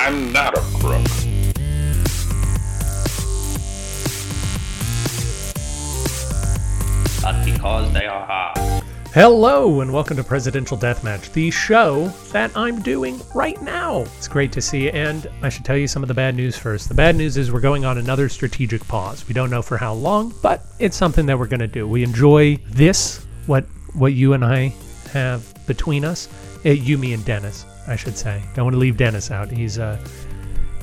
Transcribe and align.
I'm 0.00 0.32
not 0.32 0.56
a 0.56 0.60
crook. 0.60 1.04
But 7.20 7.44
because 7.44 7.92
they 7.92 8.06
are 8.06 8.24
hard. 8.24 8.84
Hello, 9.12 9.80
and 9.80 9.92
welcome 9.92 10.16
to 10.16 10.22
Presidential 10.22 10.78
Deathmatch, 10.78 11.32
the 11.32 11.50
show 11.50 12.06
that 12.30 12.56
I'm 12.56 12.80
doing 12.80 13.20
right 13.34 13.60
now. 13.60 14.02
It's 14.16 14.28
great 14.28 14.52
to 14.52 14.62
see 14.62 14.84
you, 14.84 14.90
and 14.90 15.26
I 15.42 15.48
should 15.48 15.64
tell 15.64 15.76
you 15.76 15.88
some 15.88 16.04
of 16.04 16.08
the 16.08 16.14
bad 16.14 16.36
news 16.36 16.56
first. 16.56 16.88
The 16.88 16.94
bad 16.94 17.16
news 17.16 17.36
is 17.36 17.50
we're 17.52 17.60
going 17.60 17.84
on 17.84 17.98
another 17.98 18.28
strategic 18.28 18.86
pause. 18.86 19.26
We 19.26 19.34
don't 19.34 19.50
know 19.50 19.62
for 19.62 19.76
how 19.76 19.94
long, 19.94 20.32
but 20.42 20.64
it's 20.78 20.96
something 20.96 21.26
that 21.26 21.36
we're 21.36 21.48
going 21.48 21.58
to 21.58 21.66
do. 21.66 21.88
We 21.88 22.04
enjoy 22.04 22.56
this, 22.70 23.26
what 23.46 23.64
what 23.94 24.12
you 24.12 24.32
and 24.34 24.44
I 24.44 24.72
have 25.12 25.52
between 25.66 26.04
us. 26.04 26.28
Eh, 26.64 26.72
you, 26.72 26.98
me, 26.98 27.14
and 27.14 27.24
Dennis, 27.24 27.64
I 27.88 27.96
should 27.96 28.16
say. 28.16 28.42
Don't 28.54 28.66
want 28.66 28.74
to 28.74 28.78
leave 28.78 28.96
Dennis 28.96 29.30
out. 29.30 29.50
He's 29.50 29.78
a, 29.78 29.98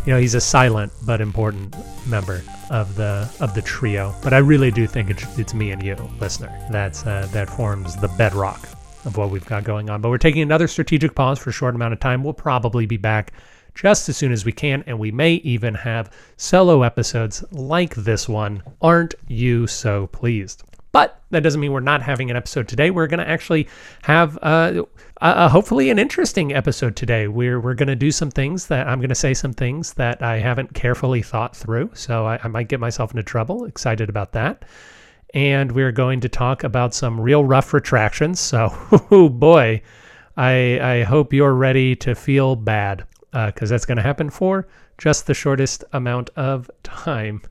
you 0.05 0.13
know, 0.13 0.19
he's 0.19 0.35
a 0.35 0.41
silent 0.41 0.91
but 1.05 1.21
important 1.21 1.75
member 2.07 2.41
of 2.69 2.95
the 2.95 3.29
of 3.39 3.53
the 3.53 3.61
trio. 3.61 4.13
But 4.23 4.33
I 4.33 4.39
really 4.39 4.71
do 4.71 4.87
think 4.87 5.09
it's, 5.09 5.37
it's 5.37 5.53
me 5.53 5.71
and 5.71 5.81
you, 5.83 5.95
listener. 6.19 6.51
That's 6.71 7.05
uh, 7.05 7.27
that 7.31 7.49
forms 7.49 7.95
the 7.95 8.07
bedrock 8.09 8.67
of 9.05 9.17
what 9.17 9.29
we've 9.29 9.45
got 9.45 9.63
going 9.63 9.89
on. 9.89 10.01
But 10.01 10.09
we're 10.09 10.17
taking 10.17 10.41
another 10.41 10.67
strategic 10.67 11.15
pause 11.15 11.39
for 11.39 11.51
a 11.51 11.53
short 11.53 11.75
amount 11.75 11.93
of 11.93 11.99
time. 11.99 12.23
We'll 12.23 12.33
probably 12.33 12.85
be 12.85 12.97
back 12.97 13.33
just 13.75 14.09
as 14.09 14.17
soon 14.17 14.31
as 14.31 14.45
we 14.45 14.51
can, 14.51 14.83
and 14.87 14.97
we 14.97 15.11
may 15.11 15.33
even 15.35 15.75
have 15.75 16.11
solo 16.37 16.81
episodes 16.81 17.43
like 17.51 17.93
this 17.93 18.27
one. 18.27 18.63
Aren't 18.81 19.15
you 19.27 19.67
so 19.67 20.07
pleased? 20.07 20.63
But 20.91 21.21
that 21.31 21.43
doesn't 21.43 21.59
mean 21.59 21.73
we're 21.73 21.81
not 21.81 22.01
having 22.01 22.31
an 22.31 22.37
episode 22.37 22.69
today. 22.69 22.89
We're 22.89 23.07
going 23.07 23.19
to 23.19 23.27
actually 23.27 23.67
have 24.03 24.39
uh, 24.41 24.83
uh, 25.21 25.49
hopefully 25.49 25.89
an 25.89 25.99
interesting 25.99 26.53
episode 26.53 26.95
today. 26.95 27.27
We're 27.27 27.59
we're 27.59 27.73
going 27.73 27.87
to 27.87 27.95
do 27.95 28.11
some 28.11 28.29
things 28.29 28.67
that 28.67 28.87
I'm 28.87 28.99
going 28.99 29.09
to 29.09 29.15
say 29.15 29.33
some 29.33 29.53
things 29.53 29.93
that 29.93 30.21
I 30.21 30.39
haven't 30.39 30.73
carefully 30.73 31.21
thought 31.21 31.55
through, 31.55 31.91
so 31.93 32.25
I, 32.25 32.39
I 32.43 32.47
might 32.47 32.67
get 32.67 32.79
myself 32.79 33.11
into 33.11 33.23
trouble. 33.23 33.65
Excited 33.65 34.09
about 34.09 34.33
that. 34.33 34.65
And 35.33 35.71
we're 35.71 35.91
going 35.91 36.21
to 36.21 36.29
talk 36.29 36.63
about 36.63 36.93
some 36.93 37.19
real 37.19 37.43
rough 37.43 37.73
retractions. 37.73 38.39
So, 38.39 38.73
oh 39.11 39.29
boy, 39.29 39.81
I 40.35 40.79
I 40.81 41.03
hope 41.03 41.33
you're 41.33 41.53
ready 41.53 41.95
to 41.97 42.13
feel 42.15 42.55
bad 42.55 43.05
because 43.31 43.69
that's 43.69 43.85
going 43.85 43.97
to 43.97 44.03
happen 44.03 44.29
for 44.29 44.67
just 44.97 45.27
the 45.27 45.33
shortest 45.33 45.83
amount 45.93 46.29
of 46.35 46.69
time. 46.83 47.41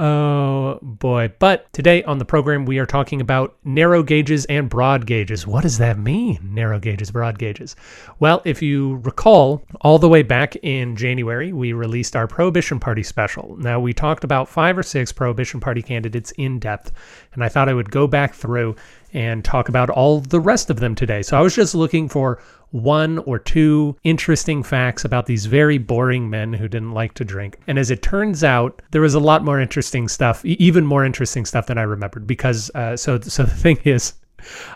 Oh 0.00 0.78
boy. 0.80 1.32
But 1.40 1.72
today 1.72 2.04
on 2.04 2.18
the 2.18 2.24
program, 2.24 2.66
we 2.66 2.78
are 2.78 2.86
talking 2.86 3.20
about 3.20 3.56
narrow 3.64 4.04
gauges 4.04 4.44
and 4.44 4.70
broad 4.70 5.06
gauges. 5.06 5.44
What 5.44 5.62
does 5.62 5.78
that 5.78 5.98
mean, 5.98 6.38
narrow 6.54 6.78
gauges, 6.78 7.10
broad 7.10 7.36
gauges? 7.36 7.74
Well, 8.20 8.40
if 8.44 8.62
you 8.62 8.98
recall, 8.98 9.64
all 9.80 9.98
the 9.98 10.08
way 10.08 10.22
back 10.22 10.54
in 10.62 10.94
January, 10.94 11.52
we 11.52 11.72
released 11.72 12.14
our 12.14 12.28
Prohibition 12.28 12.78
Party 12.78 13.02
special. 13.02 13.56
Now, 13.58 13.80
we 13.80 13.92
talked 13.92 14.22
about 14.22 14.48
five 14.48 14.78
or 14.78 14.84
six 14.84 15.10
Prohibition 15.10 15.58
Party 15.58 15.82
candidates 15.82 16.30
in 16.38 16.60
depth, 16.60 16.92
and 17.32 17.42
I 17.42 17.48
thought 17.48 17.68
I 17.68 17.74
would 17.74 17.90
go 17.90 18.06
back 18.06 18.34
through 18.34 18.76
and 19.12 19.44
talk 19.44 19.68
about 19.68 19.90
all 19.90 20.20
the 20.20 20.40
rest 20.40 20.70
of 20.70 20.80
them 20.80 20.94
today. 20.94 21.22
So 21.22 21.38
I 21.38 21.40
was 21.40 21.54
just 21.54 21.74
looking 21.74 22.08
for 22.08 22.40
one 22.70 23.18
or 23.20 23.38
two 23.38 23.96
interesting 24.04 24.62
facts 24.62 25.04
about 25.04 25.26
these 25.26 25.46
very 25.46 25.78
boring 25.78 26.28
men 26.28 26.52
who 26.52 26.68
didn't 26.68 26.92
like 26.92 27.14
to 27.14 27.24
drink. 27.24 27.58
And 27.66 27.78
as 27.78 27.90
it 27.90 28.02
turns 28.02 28.44
out, 28.44 28.82
there 28.90 29.00
was 29.00 29.14
a 29.14 29.20
lot 29.20 29.44
more 29.44 29.60
interesting 29.60 30.08
stuff, 30.08 30.44
even 30.44 30.84
more 30.84 31.04
interesting 31.04 31.44
stuff 31.44 31.66
than 31.66 31.78
I 31.78 31.82
remembered. 31.82 32.26
Because 32.26 32.70
uh, 32.74 32.96
so 32.96 33.20
so 33.20 33.44
the 33.44 33.54
thing 33.54 33.78
is, 33.84 34.14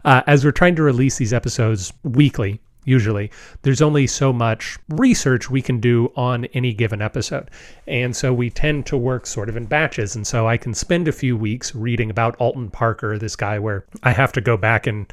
uh, 0.05 0.23
as 0.27 0.45
we're 0.45 0.53
trying 0.53 0.77
to 0.77 0.83
release 0.83 1.19
these 1.19 1.33
episodes 1.33 1.93
weekly, 2.03 2.61
usually. 2.85 3.31
There's 3.63 3.83
only 3.83 4.07
so 4.07 4.33
much 4.33 4.79
research 4.89 5.51
we 5.51 5.63
can 5.63 5.81
do 5.81 6.13
on 6.17 6.47
any 6.47 6.73
given 6.73 7.01
episode. 7.01 7.51
And 7.87 8.15
so 8.15 8.33
we 8.33 8.51
tend 8.51 8.87
to 8.87 8.97
work 8.97 9.27
sort 9.27 9.49
of 9.49 9.57
in 9.57 9.67
batches. 9.67 10.17
And 10.17 10.27
so 10.27 10.47
i 10.49 10.57
can 10.57 10.75
spend 10.75 11.09
a 11.09 11.13
few 11.13 11.37
weeks 11.37 11.75
reading 11.75 12.11
about 12.11 12.37
alton 12.37 12.71
parker 12.71 13.19
this 13.19 13.37
guy 13.37 13.59
where 13.59 13.85
i 14.03 14.13
have 14.13 14.33
to 14.33 14.41
go 14.41 14.57
back 14.57 14.87
and 14.87 15.13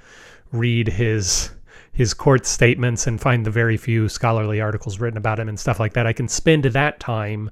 read 0.51 0.87
his 0.87 1.51
his 1.91 2.13
court 2.13 2.45
statements 2.45 3.07
and 3.07 3.19
find 3.19 3.45
the 3.45 3.51
very 3.51 3.77
few 3.77 4.07
scholarly 4.07 4.61
articles 4.61 4.99
written 4.99 5.17
about 5.17 5.39
him 5.39 5.49
and 5.49 5.59
stuff 5.59 5.79
like 5.79 5.93
that. 5.93 6.07
I 6.07 6.13
can 6.13 6.29
spend 6.29 6.63
that 6.63 6.99
time 6.99 7.49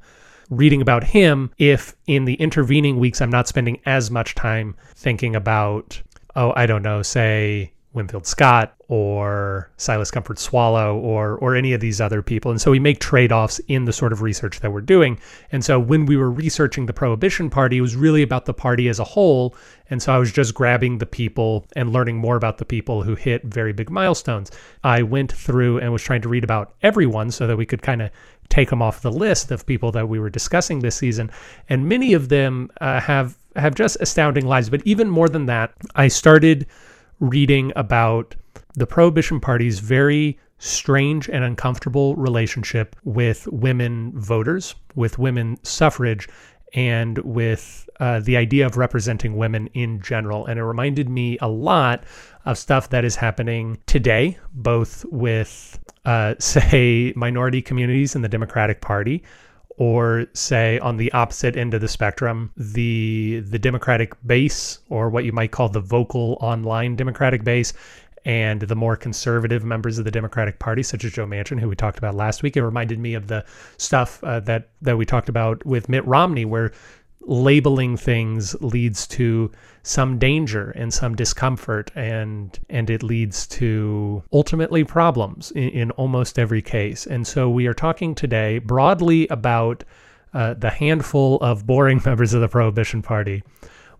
reading 0.49 0.81
about 0.81 1.03
him 1.03 1.51
if 1.57 1.95
in 2.07 2.23
the 2.23 2.35
intervening 2.35 2.97
weeks 2.97 3.19
I'm 3.19 3.29
not 3.29 3.49
spending 3.49 3.81
as 3.85 4.09
much 4.09 4.35
time 4.35 4.75
thinking 4.95 5.35
about, 5.35 6.01
oh, 6.35 6.53
I 6.55 6.65
don't 6.65 6.81
know, 6.81 7.01
say 7.01 7.73
Winfield 7.97 8.25
Scott 8.25 8.73
or 8.87 9.69
Silas 9.75 10.09
Comfort 10.09 10.39
Swallow 10.39 10.97
or 10.97 11.37
or 11.39 11.55
any 11.55 11.73
of 11.73 11.81
these 11.81 11.99
other 11.99 12.21
people. 12.21 12.51
And 12.51 12.61
so 12.61 12.71
we 12.71 12.79
make 12.79 12.99
trade-offs 12.99 13.59
in 13.67 13.83
the 13.83 13.91
sort 13.91 14.13
of 14.13 14.21
research 14.21 14.61
that 14.61 14.71
we're 14.71 14.79
doing. 14.79 15.19
And 15.51 15.65
so 15.65 15.77
when 15.77 16.05
we 16.05 16.15
were 16.15 16.31
researching 16.31 16.85
the 16.85 16.93
Prohibition 16.93 17.49
Party, 17.49 17.79
it 17.79 17.81
was 17.81 17.95
really 17.95 18.21
about 18.21 18.45
the 18.45 18.53
party 18.53 18.87
as 18.87 18.99
a 18.99 19.03
whole. 19.03 19.55
And 19.89 20.01
so 20.01 20.13
I 20.13 20.17
was 20.17 20.31
just 20.31 20.53
grabbing 20.53 20.99
the 20.99 21.05
people 21.05 21.65
and 21.75 21.91
learning 21.91 22.17
more 22.17 22.37
about 22.37 22.57
the 22.57 22.65
people 22.65 23.03
who 23.03 23.15
hit 23.15 23.43
very 23.43 23.73
big 23.73 23.89
milestones. 23.89 24.51
I 24.83 25.01
went 25.01 25.31
through 25.31 25.79
and 25.79 25.91
was 25.91 26.03
trying 26.03 26.21
to 26.21 26.29
read 26.29 26.43
about 26.45 26.75
everyone 26.81 27.31
so 27.31 27.47
that 27.47 27.57
we 27.57 27.65
could 27.65 27.81
kind 27.81 28.01
of 28.01 28.09
take 28.49 28.69
them 28.69 28.81
off 28.81 29.01
the 29.01 29.11
list 29.11 29.51
of 29.51 29.65
people 29.65 29.91
that 29.91 30.07
we 30.07 30.19
were 30.19 30.29
discussing 30.29 30.79
this 30.79 30.95
season. 30.95 31.29
And 31.67 31.89
many 31.89 32.13
of 32.13 32.29
them 32.29 32.69
uh, 32.79 33.01
have 33.01 33.37
have 33.55 33.75
just 33.75 33.97
astounding 33.99 34.45
lives. 34.45 34.69
But 34.69 34.81
even 34.85 35.09
more 35.09 35.27
than 35.27 35.47
that, 35.47 35.73
I 35.95 36.07
started 36.07 36.67
reading 37.19 37.71
about 37.75 38.35
the 38.73 38.87
Prohibition 38.87 39.39
Party's 39.39 39.79
very 39.79 40.37
strange 40.59 41.29
and 41.29 41.43
uncomfortable 41.43 42.15
relationship 42.15 42.95
with 43.03 43.47
women 43.47 44.11
voters, 44.15 44.75
with 44.95 45.19
women 45.19 45.57
suffrage, 45.63 46.27
and 46.73 47.17
with 47.19 47.89
uh, 47.99 48.19
the 48.19 48.37
idea 48.37 48.65
of 48.65 48.77
representing 48.77 49.37
women 49.37 49.67
in 49.73 50.01
general. 50.01 50.45
And 50.45 50.59
it 50.59 50.63
reminded 50.63 51.09
me 51.09 51.37
a 51.41 51.47
lot 51.47 52.03
of 52.45 52.57
stuff 52.57 52.89
that 52.89 53.05
is 53.05 53.15
happening 53.15 53.77
today, 53.85 54.37
both 54.53 55.05
with, 55.05 55.79
uh, 56.05 56.35
say, 56.39 57.13
minority 57.15 57.61
communities 57.61 58.15
in 58.15 58.21
the 58.21 58.29
Democratic 58.29 58.81
Party, 58.81 59.23
or 59.77 60.25
say 60.33 60.79
on 60.79 60.97
the 60.97 61.11
opposite 61.13 61.55
end 61.55 61.73
of 61.73 61.81
the 61.81 61.87
spectrum, 61.87 62.51
the 62.57 63.43
the 63.47 63.59
Democratic 63.59 64.13
base, 64.25 64.79
or 64.89 65.09
what 65.09 65.23
you 65.23 65.31
might 65.31 65.51
call 65.51 65.69
the 65.69 65.79
vocal 65.79 66.37
online 66.41 66.95
Democratic 66.95 67.43
base, 67.43 67.73
and 68.25 68.61
the 68.61 68.75
more 68.75 68.95
conservative 68.95 69.63
members 69.63 69.97
of 69.97 70.05
the 70.05 70.11
Democratic 70.11 70.59
Party, 70.59 70.83
such 70.83 71.05
as 71.05 71.13
Joe 71.13 71.25
Manchin, 71.25 71.59
who 71.59 71.69
we 71.69 71.75
talked 71.75 71.97
about 71.97 72.15
last 72.15 72.43
week. 72.43 72.57
It 72.57 72.63
reminded 72.63 72.99
me 72.99 73.13
of 73.13 73.27
the 73.27 73.45
stuff 73.77 74.23
uh, 74.23 74.39
that 74.41 74.69
that 74.81 74.97
we 74.97 75.05
talked 75.05 75.29
about 75.29 75.65
with 75.65 75.89
Mitt 75.89 76.05
Romney, 76.05 76.45
where 76.45 76.71
labeling 77.21 77.97
things 77.97 78.55
leads 78.61 79.05
to 79.07 79.51
some 79.83 80.17
danger 80.17 80.71
and 80.71 80.93
some 80.93 81.15
discomfort 81.15 81.91
and 81.95 82.59
and 82.69 82.89
it 82.89 83.03
leads 83.03 83.47
to 83.47 84.23
ultimately 84.31 84.83
problems 84.83 85.51
in, 85.51 85.69
in 85.69 85.91
almost 85.91 86.39
every 86.39 86.61
case. 86.61 87.05
And 87.05 87.27
so 87.27 87.49
we 87.49 87.67
are 87.67 87.73
talking 87.73 88.15
today 88.15 88.59
broadly 88.59 89.27
about 89.29 89.83
uh, 90.33 90.53
the 90.53 90.69
handful 90.69 91.37
of 91.37 91.65
boring 91.65 92.01
members 92.05 92.33
of 92.33 92.41
the 92.41 92.47
prohibition 92.47 93.01
party 93.01 93.43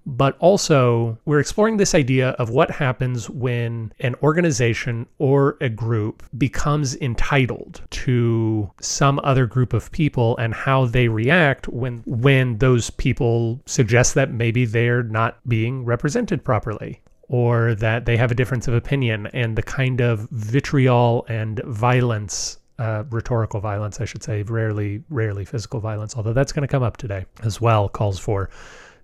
but 0.08 0.38
also 0.40 1.18
we're 1.26 1.40
exploring 1.40 1.76
this 1.76 1.94
idea 1.94 2.30
of 2.32 2.50
what 2.50 2.72
happens 2.72 3.30
when 3.30 3.92
an 4.00 4.16
organization 4.24 5.06
or 5.20 5.58
a 5.60 5.68
group 5.68 6.24
becomes 6.38 6.96
entitled 6.96 7.82
to 7.90 8.72
some 8.80 9.20
other 9.24 9.46
group 9.46 9.74
of 9.74 9.92
people 9.92 10.38
and 10.38 10.54
how 10.54 10.86
they 10.86 11.10
react 11.10 11.68
when 11.68 12.02
when 12.06 12.58
those 12.60 12.90
people 12.92 13.62
suggest 13.66 14.16
that 14.16 14.32
maybe 14.32 14.64
they're 14.64 15.04
not 15.04 15.38
being 15.48 15.84
represented 15.84 16.44
properly 16.44 17.02
or 17.28 17.76
that 17.76 18.06
they 18.06 18.16
have 18.16 18.32
a 18.32 18.36
difference 18.36 18.70
of 18.70 18.74
opinion 18.74 19.28
and 19.34 19.58
the 19.58 19.64
kind 19.64 20.00
of 20.00 20.30
vitriol 20.32 21.26
and 21.28 21.60
violence 21.66 22.60
uh, 22.80 23.04
rhetorical 23.10 23.60
violence, 23.60 24.00
I 24.00 24.06
should 24.06 24.22
say, 24.22 24.44
rarely, 24.44 25.04
rarely 25.10 25.46
physical 25.46 25.80
violence, 25.80 26.16
although 26.16 26.34
that's 26.34 26.52
going 26.52 26.62
to 26.62 26.68
come 26.68 26.84
up 26.84 26.98
today 26.98 27.26
as 27.42 27.60
well, 27.60 27.90
calls 27.90 28.20
for 28.20 28.52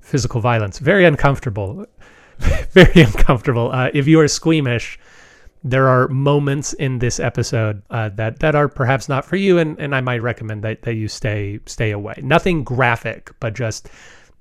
physical 0.03 0.41
violence. 0.41 0.79
Very 0.79 1.05
uncomfortable. 1.05 1.85
Very 2.71 3.01
uncomfortable. 3.01 3.71
Uh, 3.71 3.89
if 3.93 4.07
you 4.07 4.19
are 4.19 4.27
squeamish, 4.27 4.99
there 5.63 5.87
are 5.87 6.07
moments 6.09 6.73
in 6.73 6.99
this 6.99 7.19
episode 7.19 7.81
uh, 7.89 8.09
that 8.09 8.39
that 8.39 8.53
are 8.53 8.67
perhaps 8.67 9.07
not 9.07 9.23
for 9.23 9.37
you, 9.37 9.57
and, 9.57 9.79
and 9.79 9.95
I 9.95 10.01
might 10.01 10.21
recommend 10.21 10.63
that, 10.63 10.81
that 10.81 10.95
you 10.95 11.07
stay 11.07 11.59
stay 11.65 11.91
away. 11.91 12.15
Nothing 12.21 12.63
graphic, 12.63 13.31
but 13.39 13.53
just 13.53 13.89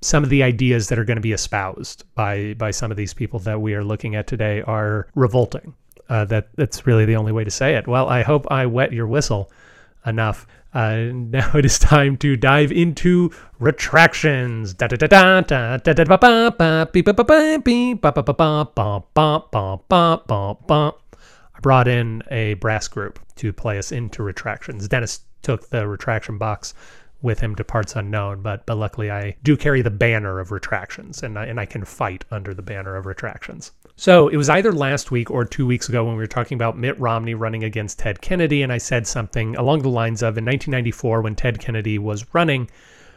some 0.01 0.23
of 0.23 0.29
the 0.29 0.43
ideas 0.43 0.89
that 0.89 0.99
are 0.99 1.05
going 1.05 1.15
to 1.15 1.21
be 1.21 1.31
espoused 1.31 2.03
by 2.15 2.55
by 2.55 2.71
some 2.71 2.91
of 2.91 2.97
these 2.97 3.13
people 3.13 3.39
that 3.39 3.61
we 3.61 3.73
are 3.73 3.83
looking 3.83 4.15
at 4.15 4.27
today 4.27 4.61
are 4.63 5.07
revolting. 5.15 5.73
Uh, 6.09 6.25
that 6.25 6.49
that's 6.55 6.85
really 6.85 7.05
the 7.05 7.15
only 7.15 7.31
way 7.31 7.45
to 7.45 7.51
say 7.51 7.75
it. 7.75 7.87
Well, 7.87 8.09
I 8.09 8.23
hope 8.23 8.45
I 8.51 8.65
wet 8.65 8.91
your 8.91 9.07
whistle 9.07 9.49
enough. 10.05 10.45
Uh, 10.73 11.11
now 11.13 11.51
it 11.55 11.65
is 11.65 11.77
time 11.79 12.17
to 12.17 12.35
dive 12.35 12.71
into 12.71 13.31
retractions. 13.59 14.75
I 14.81 14.87
brought 21.61 21.87
in 21.87 22.23
a 22.31 22.55
brass 22.55 22.87
group 22.87 23.19
to 23.35 23.53
play 23.53 23.77
us 23.77 23.91
into 23.91 24.23
retractions. 24.23 24.87
Dennis, 24.87 25.21
took 25.43 25.69
the 25.69 25.87
retraction 25.87 26.37
box 26.37 26.73
with 27.23 27.39
him 27.39 27.55
to 27.55 27.63
parts 27.63 27.95
unknown. 27.95 28.43
But 28.43 28.67
but 28.67 28.77
luckily, 28.77 29.09
I 29.09 29.35
do 29.41 29.57
carry 29.57 29.81
the 29.81 29.89
banner 29.89 30.39
of 30.39 30.51
retractions, 30.51 31.23
and 31.23 31.39
I, 31.39 31.45
and 31.45 31.59
I 31.59 31.65
can 31.65 31.83
fight 31.83 32.25
under 32.29 32.53
the 32.53 32.61
banner 32.61 32.95
of 32.95 33.07
retractions. 33.07 33.71
So 33.95 34.27
it 34.27 34.37
was 34.37 34.49
either 34.49 34.71
last 34.71 35.09
week 35.09 35.31
or 35.31 35.45
two 35.45 35.65
weeks 35.65 35.89
ago 35.89 36.03
when 36.03 36.15
we 36.15 36.21
were 36.21 36.27
talking 36.27 36.55
about 36.55 36.77
Mitt 36.77 36.99
Romney 36.99 37.33
running 37.33 37.63
against 37.63 37.99
Ted 37.99 38.21
Kennedy, 38.21 38.61
and 38.61 38.71
I 38.71 38.77
said 38.77 39.07
something 39.07 39.55
along 39.55 39.81
the 39.81 39.89
lines 39.89 40.21
of 40.21 40.37
in 40.37 40.45
1994 40.45 41.21
when 41.21 41.35
Ted 41.35 41.59
Kennedy 41.59 41.97
was 41.97 42.25
running 42.33 42.69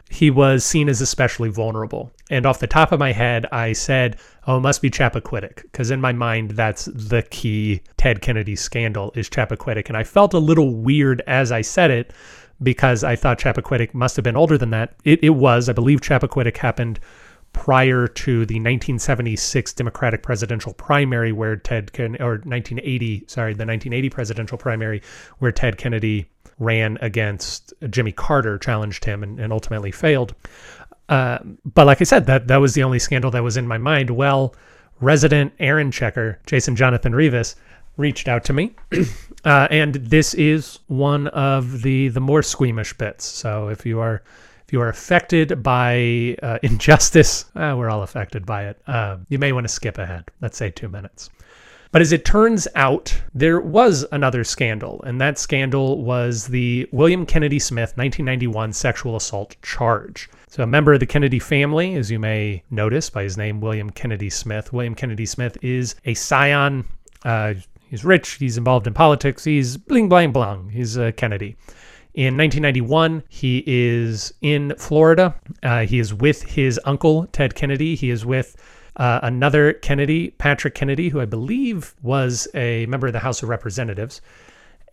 he 0.09 0.31
was 0.31 0.63
seen 0.63 0.89
as 0.89 1.01
especially 1.01 1.49
vulnerable. 1.49 2.11
And 2.29 2.45
off 2.45 2.59
the 2.59 2.67
top 2.67 2.91
of 2.91 2.99
my 2.99 3.11
head, 3.11 3.45
I 3.51 3.73
said, 3.73 4.17
oh, 4.45 4.57
it 4.57 4.61
must 4.61 4.81
be 4.81 4.89
Chappaquiddick, 4.89 5.63
because 5.63 5.91
in 5.91 6.01
my 6.01 6.13
mind, 6.13 6.51
that's 6.51 6.85
the 6.85 7.23
key 7.23 7.81
Ted 7.97 8.21
Kennedy 8.21 8.55
scandal 8.55 9.11
is 9.15 9.29
Chappaquiddick. 9.29 9.87
And 9.87 9.97
I 9.97 10.03
felt 10.03 10.33
a 10.33 10.39
little 10.39 10.75
weird 10.75 11.21
as 11.27 11.51
I 11.51 11.61
said 11.61 11.91
it 11.91 12.13
because 12.61 13.03
I 13.03 13.15
thought 13.15 13.39
Chappaquiddick 13.39 13.93
must 13.93 14.15
have 14.15 14.23
been 14.23 14.35
older 14.35 14.57
than 14.57 14.71
that. 14.71 14.95
It, 15.03 15.23
it 15.23 15.31
was. 15.31 15.69
I 15.69 15.73
believe 15.73 16.01
Chappaquiddick 16.01 16.57
happened 16.57 16.99
prior 17.53 18.07
to 18.07 18.45
the 18.45 18.55
1976 18.55 19.73
Democratic 19.73 20.21
presidential 20.21 20.73
primary 20.73 21.31
where 21.31 21.55
Ted 21.55 21.91
Ken 21.93 22.15
or 22.19 22.33
1980 22.43 23.25
sorry 23.27 23.53
the 23.53 23.65
1980 23.65 24.09
presidential 24.09 24.57
primary 24.57 25.01
where 25.39 25.51
Ted 25.51 25.77
Kennedy 25.77 26.29
ran 26.59 26.97
against 27.01 27.73
Jimmy 27.89 28.11
Carter, 28.11 28.57
challenged 28.57 29.05
him, 29.05 29.23
and, 29.23 29.39
and 29.39 29.53
ultimately 29.53 29.91
failed. 29.91 30.33
Uh, 31.09 31.39
but 31.65 31.85
like 31.85 32.01
I 32.01 32.03
said, 32.03 32.25
that 32.25 32.47
that 32.47 32.57
was 32.57 32.73
the 32.73 32.83
only 32.83 32.99
scandal 32.99 33.31
that 33.31 33.43
was 33.43 33.57
in 33.57 33.67
my 33.67 33.77
mind. 33.77 34.09
Well, 34.09 34.55
resident 34.99 35.53
Aaron 35.59 35.91
checker 35.91 36.39
Jason 36.45 36.75
Jonathan 36.75 37.13
Rivas 37.13 37.55
reached 37.95 38.27
out 38.27 38.43
to 38.45 38.53
me, 38.53 38.75
uh, 39.47 39.65
and 39.71 39.95
this 39.95 40.33
is 40.33 40.79
one 40.87 41.27
of 41.27 41.81
the 41.81 42.09
the 42.09 42.19
more 42.19 42.43
squeamish 42.43 42.91
bits. 42.97 43.23
So 43.23 43.69
if 43.69 43.85
you 43.85 44.01
are 44.01 44.21
if 44.65 44.73
you 44.73 44.81
are 44.81 44.89
affected 44.89 45.63
by 45.63 46.35
uh, 46.43 46.59
injustice, 46.63 47.45
uh, 47.55 47.73
we're 47.77 47.89
all 47.89 48.03
affected 48.03 48.45
by 48.45 48.65
it. 48.65 48.81
Uh, 48.87 49.17
you 49.29 49.39
may 49.39 49.53
want 49.53 49.63
to 49.63 49.73
skip 49.73 49.97
ahead. 49.97 50.25
Let's 50.41 50.57
say 50.57 50.69
two 50.69 50.89
minutes. 50.89 51.29
But 51.93 52.01
as 52.01 52.11
it 52.11 52.25
turns 52.25 52.67
out, 52.75 53.21
there 53.33 53.61
was 53.61 54.05
another 54.11 54.43
scandal, 54.43 55.01
and 55.03 55.21
that 55.21 55.39
scandal 55.39 56.03
was 56.03 56.47
the 56.47 56.85
William 56.91 57.25
Kennedy 57.25 57.59
Smith 57.59 57.95
1991 57.95 58.73
sexual 58.73 59.15
assault 59.15 59.55
charge. 59.61 60.29
So, 60.49 60.61
a 60.61 60.67
member 60.67 60.91
of 60.91 60.99
the 60.99 61.05
Kennedy 61.05 61.39
family, 61.39 61.95
as 61.95 62.11
you 62.11 62.19
may 62.19 62.63
notice 62.69 63.09
by 63.09 63.23
his 63.23 63.37
name, 63.37 63.61
William 63.61 63.89
Kennedy 63.89 64.29
Smith. 64.29 64.73
William 64.73 64.93
Kennedy 64.93 65.25
Smith 65.25 65.57
is 65.61 65.95
a 66.03 66.13
scion. 66.15 66.83
Uh, 67.23 67.53
he's 67.89 68.05
rich, 68.05 68.33
he's 68.33 68.57
involved 68.57 68.87
in 68.87 68.93
politics, 68.93 69.43
he's 69.43 69.77
bling, 69.77 70.09
bling, 70.09 70.31
bling. 70.31 70.69
He's 70.69 70.97
a 70.97 71.11
Kennedy. 71.11 71.55
In 72.13 72.35
1991, 72.35 73.23
he 73.29 73.63
is 73.67 74.33
in 74.41 74.73
Florida. 74.77 75.35
Uh, 75.61 75.81
he 75.85 75.99
is 75.99 76.15
with 76.15 76.41
his 76.41 76.79
uncle, 76.83 77.27
Ted 77.27 77.53
Kennedy. 77.53 77.95
He 77.95 78.09
is 78.09 78.25
with 78.25 78.55
uh, 78.95 79.19
another 79.21 79.73
Kennedy, 79.73 80.31
Patrick 80.31 80.73
Kennedy, 80.73 81.09
who 81.09 81.21
I 81.21 81.25
believe 81.25 81.93
was 82.01 82.47
a 82.55 82.87
member 82.87 83.05
of 83.05 83.13
the 83.13 83.19
House 83.19 83.43
of 83.43 83.49
Representatives. 83.49 84.21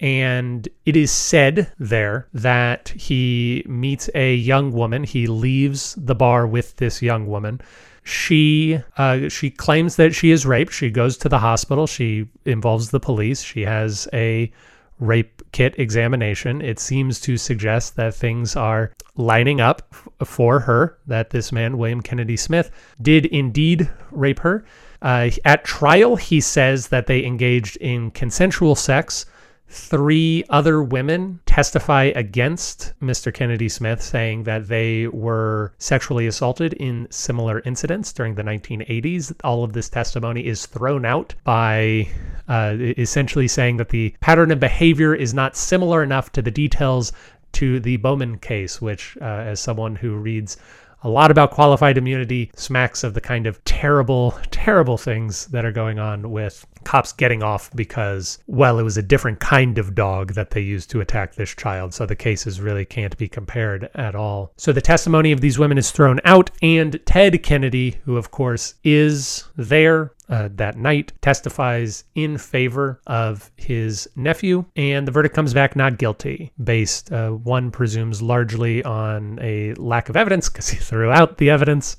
And 0.00 0.68
it 0.84 0.96
is 0.96 1.10
said 1.10 1.72
there 1.78 2.28
that 2.34 2.90
he 2.90 3.64
meets 3.66 4.10
a 4.14 4.34
young 4.34 4.72
woman. 4.72 5.04
He 5.04 5.26
leaves 5.26 5.94
the 5.94 6.14
bar 6.14 6.46
with 6.46 6.76
this 6.76 7.00
young 7.00 7.26
woman. 7.26 7.60
She 8.04 8.80
uh, 8.96 9.28
she 9.28 9.50
claims 9.50 9.96
that 9.96 10.14
she 10.14 10.30
is 10.30 10.46
raped. 10.46 10.72
She 10.72 10.90
goes 10.90 11.16
to 11.18 11.28
the 11.28 11.38
hospital. 11.38 11.86
She 11.86 12.28
involves 12.44 12.90
the 12.90 13.00
police. 13.00 13.42
She 13.42 13.62
has 13.62 14.06
a 14.12 14.52
rape 14.98 15.42
kit 15.52 15.74
examination, 15.78 16.60
it 16.60 16.78
seems 16.78 17.20
to 17.20 17.36
suggest 17.36 17.96
that 17.96 18.14
things 18.14 18.56
are 18.56 18.92
lining 19.16 19.60
up 19.60 19.94
for 20.24 20.60
her, 20.60 20.98
that 21.06 21.30
this 21.30 21.52
man, 21.52 21.78
William 21.78 22.00
Kennedy 22.00 22.36
Smith, 22.36 22.70
did 23.00 23.26
indeed 23.26 23.88
rape 24.10 24.40
her. 24.40 24.64
Uh, 25.02 25.30
at 25.44 25.64
trial, 25.64 26.16
he 26.16 26.40
says 26.40 26.88
that 26.88 27.06
they 27.06 27.24
engaged 27.24 27.76
in 27.76 28.10
consensual 28.10 28.74
sex 28.74 29.26
three 29.74 30.44
other 30.50 30.80
women 30.82 31.40
testify 31.46 32.04
against 32.14 32.92
Mr. 33.02 33.34
Kennedy 33.34 33.68
Smith, 33.68 34.00
saying 34.00 34.44
that 34.44 34.68
they 34.68 35.08
were 35.08 35.72
sexually 35.78 36.28
assaulted 36.28 36.74
in 36.74 37.08
similar 37.10 37.60
incidents 37.64 38.12
during 38.12 38.36
the 38.36 38.42
1980s. 38.42 39.34
All 39.42 39.64
of 39.64 39.72
this 39.72 39.88
testimony 39.88 40.46
is 40.46 40.66
thrown 40.66 41.04
out 41.04 41.34
by 41.42 42.08
uh, 42.48 42.76
essentially 42.78 43.48
saying 43.48 43.78
that 43.78 43.88
the 43.88 44.14
pattern 44.20 44.52
of 44.52 44.60
behavior 44.60 45.12
is 45.12 45.34
not 45.34 45.56
similar 45.56 46.04
enough 46.04 46.30
to 46.32 46.42
the 46.42 46.52
details 46.52 47.12
to 47.54 47.80
the 47.80 47.96
Bowman 47.96 48.38
case, 48.38 48.80
which, 48.80 49.16
uh, 49.20 49.24
as 49.24 49.58
someone 49.58 49.96
who 49.96 50.14
reads 50.14 50.56
a 51.04 51.08
lot 51.08 51.30
about 51.30 51.50
qualified 51.50 51.98
immunity 51.98 52.50
smacks 52.56 53.04
of 53.04 53.14
the 53.14 53.20
kind 53.20 53.46
of 53.46 53.62
terrible, 53.64 54.32
terrible 54.50 54.96
things 54.96 55.46
that 55.48 55.64
are 55.64 55.72
going 55.72 55.98
on 55.98 56.30
with 56.30 56.66
cops 56.84 57.12
getting 57.12 57.42
off 57.42 57.70
because, 57.74 58.38
well, 58.46 58.78
it 58.78 58.82
was 58.82 58.96
a 58.96 59.02
different 59.02 59.40
kind 59.40 59.78
of 59.78 59.94
dog 59.94 60.34
that 60.34 60.50
they 60.50 60.60
used 60.60 60.90
to 60.90 61.00
attack 61.00 61.34
this 61.34 61.54
child. 61.54 61.94
So 61.94 62.06
the 62.06 62.16
cases 62.16 62.60
really 62.60 62.84
can't 62.84 63.16
be 63.16 63.28
compared 63.28 63.90
at 63.94 64.14
all. 64.14 64.52
So 64.56 64.72
the 64.72 64.80
testimony 64.80 65.32
of 65.32 65.40
these 65.40 65.58
women 65.58 65.78
is 65.78 65.90
thrown 65.90 66.20
out, 66.24 66.50
and 66.62 66.98
Ted 67.06 67.42
Kennedy, 67.42 67.98
who 68.04 68.16
of 68.16 68.30
course 68.30 68.74
is 68.82 69.44
there 69.56 70.12
uh, 70.28 70.48
that 70.54 70.76
night 70.76 71.12
testifies 71.20 72.04
in 72.14 72.38
favor 72.38 73.00
of 73.06 73.50
his 73.56 74.08
nephew, 74.16 74.64
and 74.76 75.06
the 75.06 75.12
verdict 75.12 75.34
comes 75.34 75.52
back 75.52 75.76
not 75.76 75.98
guilty, 75.98 76.52
based, 76.62 77.12
uh, 77.12 77.30
one 77.30 77.70
presumes, 77.70 78.22
largely 78.22 78.82
on 78.84 79.38
a 79.42 79.74
lack 79.74 80.08
of 80.08 80.16
evidence 80.16 80.48
because 80.48 80.68
he 80.68 80.78
threw 80.80 81.10
out 81.10 81.38
the 81.38 81.50
evidence 81.50 81.96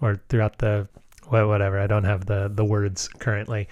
or 0.00 0.20
throughout 0.28 0.58
the 0.58 0.88
whatever. 1.28 1.78
I 1.78 1.86
don't 1.86 2.04
have 2.04 2.26
the 2.26 2.50
the 2.52 2.64
words 2.64 3.08
currently. 3.08 3.68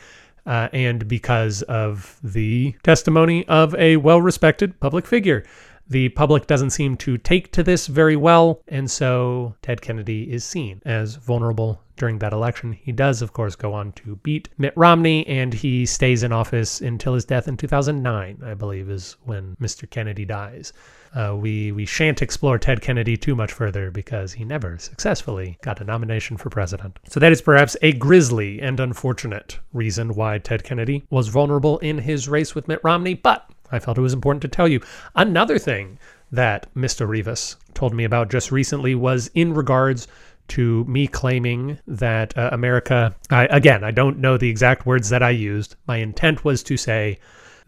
Uh, 0.47 0.69
and 0.73 1.07
because 1.07 1.61
of 1.63 2.19
the 2.25 2.75
testimony 2.83 3.47
of 3.47 3.75
a 3.75 3.99
well 3.99 4.23
respected 4.23 4.81
public 4.81 5.07
figure. 5.07 5.45
The 5.91 6.09
public 6.11 6.47
doesn't 6.47 6.71
seem 6.71 6.97
to 6.99 7.19
take 7.19 7.51
to 7.51 7.65
this 7.65 7.89
very 7.89 8.15
well, 8.15 8.63
and 8.69 8.89
so 8.89 9.57
Ted 9.61 9.83
Kennedy 9.83 10.33
is 10.33 10.45
seen 10.45 10.81
as 10.85 11.17
vulnerable 11.17 11.83
during 11.97 12.21
that 12.21 12.33
election. 12.33 12.73
He 12.73 12.93
does, 12.93 13.23
of 13.23 13.33
course, 13.33 13.57
go 13.57 13.75
on 13.75 13.91
to 13.93 14.15
beat 14.23 14.49
Mitt 14.57 14.73
Romney, 14.77 15.27
and 15.27 15.53
he 15.53 15.85
stays 15.85 16.23
in 16.23 16.31
office 16.31 16.81
until 16.81 17.15
his 17.15 17.25
death 17.25 17.49
in 17.49 17.57
2009, 17.57 18.39
I 18.45 18.55
believe, 18.55 18.89
is 18.89 19.17
when 19.25 19.57
Mr. 19.61 19.91
Kennedy 19.91 20.25
dies. 20.25 20.73
Uh, 21.13 21.37
we 21.37 21.73
we 21.73 21.85
shan't 21.85 22.23
explore 22.23 22.57
Ted 22.57 22.81
Kennedy 22.81 23.17
too 23.17 23.35
much 23.35 23.53
further 23.53 23.91
because 23.91 24.33
he 24.33 24.45
never 24.45 24.79
successfully 24.79 25.59
got 25.61 25.81
a 25.81 25.85
nomination 25.85 26.37
for 26.37 26.51
president. 26.51 27.01
So 27.09 27.19
that 27.19 27.33
is 27.33 27.43
perhaps 27.43 27.77
a 27.83 27.93
grisly 27.95 28.61
and 28.61 28.79
unfortunate 28.79 29.59
reason 29.73 30.15
why 30.15 30.39
Ted 30.39 30.63
Kennedy 30.63 31.05
was 31.11 31.27
vulnerable 31.27 31.79
in 31.79 31.99
his 31.99 32.29
race 32.29 32.55
with 32.55 32.69
Mitt 32.69 32.81
Romney, 32.85 33.15
but 33.15 33.51
I 33.73 33.79
felt 33.79 33.99
it 33.99 34.03
was 34.03 34.13
important 34.13 34.43
to 34.43 34.49
tell 34.49 34.69
you. 34.69 34.81
Another 35.15 35.59
thing 35.59 35.99
that 36.33 36.73
Mr. 36.75 37.09
Rivas 37.09 37.57
told 37.75 37.95
me 37.95 38.05
about 38.05 38.31
just 38.31 38.53
recently 38.53 38.95
was 38.95 39.31
in 39.35 39.55
regards 39.55 40.07
to 40.49 40.85
me 40.85 41.07
claiming 41.07 41.79
that 41.87 42.37
uh, 42.37 42.51
America, 42.53 43.15
I, 43.31 43.47
again, 43.47 43.85
I 43.85 43.93
don't 43.93 44.19
know 44.19 44.37
the 44.37 44.49
exact 44.49 44.85
words 44.85 45.09
that 45.11 45.23
I 45.23 45.31
used. 45.31 45.77
My 45.87 45.99
intent 45.99 46.45
was 46.45 46.63
to 46.65 46.77
say 46.77 47.19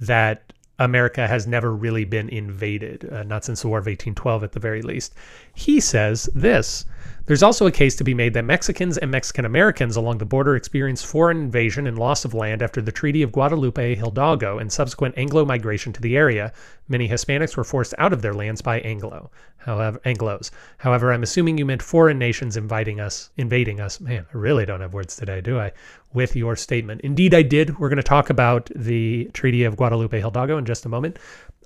that 0.00 0.52
America 0.78 1.26
has 1.28 1.46
never 1.46 1.72
really 1.72 2.04
been 2.04 2.28
invaded, 2.28 3.08
uh, 3.12 3.22
not 3.22 3.44
since 3.44 3.62
the 3.62 3.68
War 3.68 3.78
of 3.78 3.86
1812 3.86 4.44
at 4.44 4.52
the 4.52 4.60
very 4.60 4.82
least. 4.82 5.14
He 5.54 5.80
says 5.80 6.28
this 6.34 6.84
there's 7.26 7.42
also 7.42 7.66
a 7.66 7.72
case 7.72 7.94
to 7.96 8.04
be 8.04 8.14
made 8.14 8.34
that 8.34 8.44
Mexicans 8.44 8.98
and 8.98 9.10
Mexican 9.10 9.44
Americans 9.44 9.96
along 9.96 10.18
the 10.18 10.24
border 10.24 10.56
experienced 10.56 11.06
foreign 11.06 11.36
invasion 11.36 11.86
and 11.86 11.98
loss 11.98 12.24
of 12.24 12.34
land 12.34 12.62
after 12.62 12.82
the 12.82 12.90
Treaty 12.90 13.22
of 13.22 13.30
Guadalupe 13.30 13.94
Hidalgo 13.94 14.58
and 14.58 14.72
subsequent 14.72 15.16
Anglo 15.16 15.44
migration 15.44 15.92
to 15.92 16.00
the 16.00 16.16
area. 16.16 16.52
Many 16.88 17.08
Hispanics 17.08 17.56
were 17.56 17.64
forced 17.64 17.94
out 17.98 18.12
of 18.12 18.22
their 18.22 18.34
lands 18.34 18.60
by 18.60 18.80
Anglo, 18.80 19.30
however, 19.58 20.00
Anglos. 20.04 20.50
However, 20.78 21.12
I'm 21.12 21.22
assuming 21.22 21.56
you 21.56 21.64
meant 21.64 21.82
foreign 21.82 22.18
nations 22.18 22.56
inviting 22.56 23.00
us, 23.00 23.30
invading 23.36 23.80
us. 23.80 24.00
Man, 24.00 24.26
I 24.32 24.36
really 24.36 24.66
don't 24.66 24.80
have 24.80 24.92
words 24.92 25.16
today, 25.16 25.40
do 25.40 25.58
I? 25.58 25.72
With 26.12 26.34
your 26.36 26.56
statement. 26.56 27.00
Indeed, 27.02 27.34
I 27.34 27.42
did. 27.42 27.78
We're 27.78 27.88
going 27.88 27.96
to 27.96 28.02
talk 28.02 28.30
about 28.30 28.70
the 28.74 29.30
Treaty 29.32 29.64
of 29.64 29.76
Guadalupe 29.76 30.20
Hidalgo 30.20 30.58
in 30.58 30.64
just 30.64 30.84
a 30.84 30.88
moment. 30.88 31.18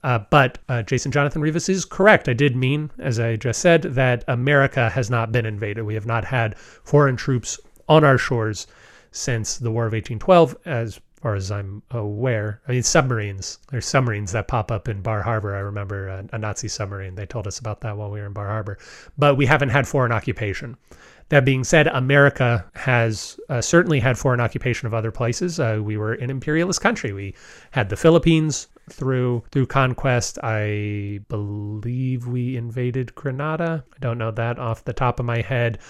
Uh, 0.03 0.21
but 0.31 0.59
uh, 0.69 0.83
Jason 0.83 1.11
Jonathan 1.11 1.43
Rivas 1.43 1.69
is 1.69 1.85
correct. 1.85 2.29
I 2.29 2.33
did 2.33 2.55
mean, 2.55 2.91
as 2.99 3.19
I 3.19 3.37
just 3.37 3.61
said, 3.61 3.83
that 3.83 4.23
America 4.29 4.91
has 4.91 5.11
not 5.11 5.33
been 5.33 5.47
invaded. 5.47 5.83
We 5.83 5.95
have 5.95 6.07
not 6.07 6.25
had 6.25 6.59
foreign 6.59 7.17
troops 7.17 7.59
on 7.89 8.05
our 8.05 8.19
shores 8.19 8.67
since 9.11 9.57
the 9.57 9.71
War 9.71 9.87
of 9.87 9.93
1812, 9.93 10.57
as 10.67 11.01
far 11.27 11.35
as 11.35 11.51
I'm 11.51 11.83
aware. 11.91 12.61
I 12.69 12.73
mean, 12.73 12.85
submarines. 12.85 13.59
There's 13.73 13.85
submarines 13.85 14.31
that 14.31 14.47
pop 14.47 14.71
up 14.71 14.87
in 14.87 15.03
Bar 15.03 15.23
Harbor. 15.23 15.57
I 15.57 15.59
remember 15.59 16.07
a, 16.07 16.25
a 16.33 16.39
Nazi 16.39 16.69
submarine. 16.69 17.17
They 17.17 17.27
told 17.27 17.49
us 17.49 17.59
about 17.59 17.81
that 17.81 17.97
while 17.97 18.13
we 18.13 18.21
were 18.21 18.27
in 18.27 18.33
Bar 18.33 18.47
Harbor. 18.47 18.79
But 19.19 19.37
we 19.37 19.45
haven't 19.45 19.71
had 19.71 19.89
foreign 19.89 20.13
occupation. 20.13 20.77
That 21.31 21.45
being 21.45 21.65
said, 21.65 21.89
America 21.89 22.65
has 22.77 23.41
uh, 23.49 23.61
certainly 23.61 23.99
had 23.99 24.17
foreign 24.17 24.39
occupation 24.39 24.87
of 24.87 24.95
other 24.95 25.11
places. 25.11 25.59
Uh, 25.59 25.81
we 25.83 25.97
were 25.97 26.13
an 26.13 26.31
imperialist 26.31 26.81
country. 26.81 27.13
We 27.13 27.35
had 27.73 27.89
the 27.89 27.97
Philippines 27.97 28.69
through 28.89 29.43
through 29.51 29.67
conquest. 29.67 30.39
I 30.45 31.19
believe 31.29 32.29
we 32.29 32.57
invaded 32.57 33.17
Grenada. 33.17 33.83
I 33.93 33.99
don't 33.99 34.19
know 34.19 34.31
that 34.31 34.61
off 34.61 34.85
the 34.85 34.93
top 34.93 35.19
of 35.19 35.27
my 35.27 35.41
head. 35.41 35.81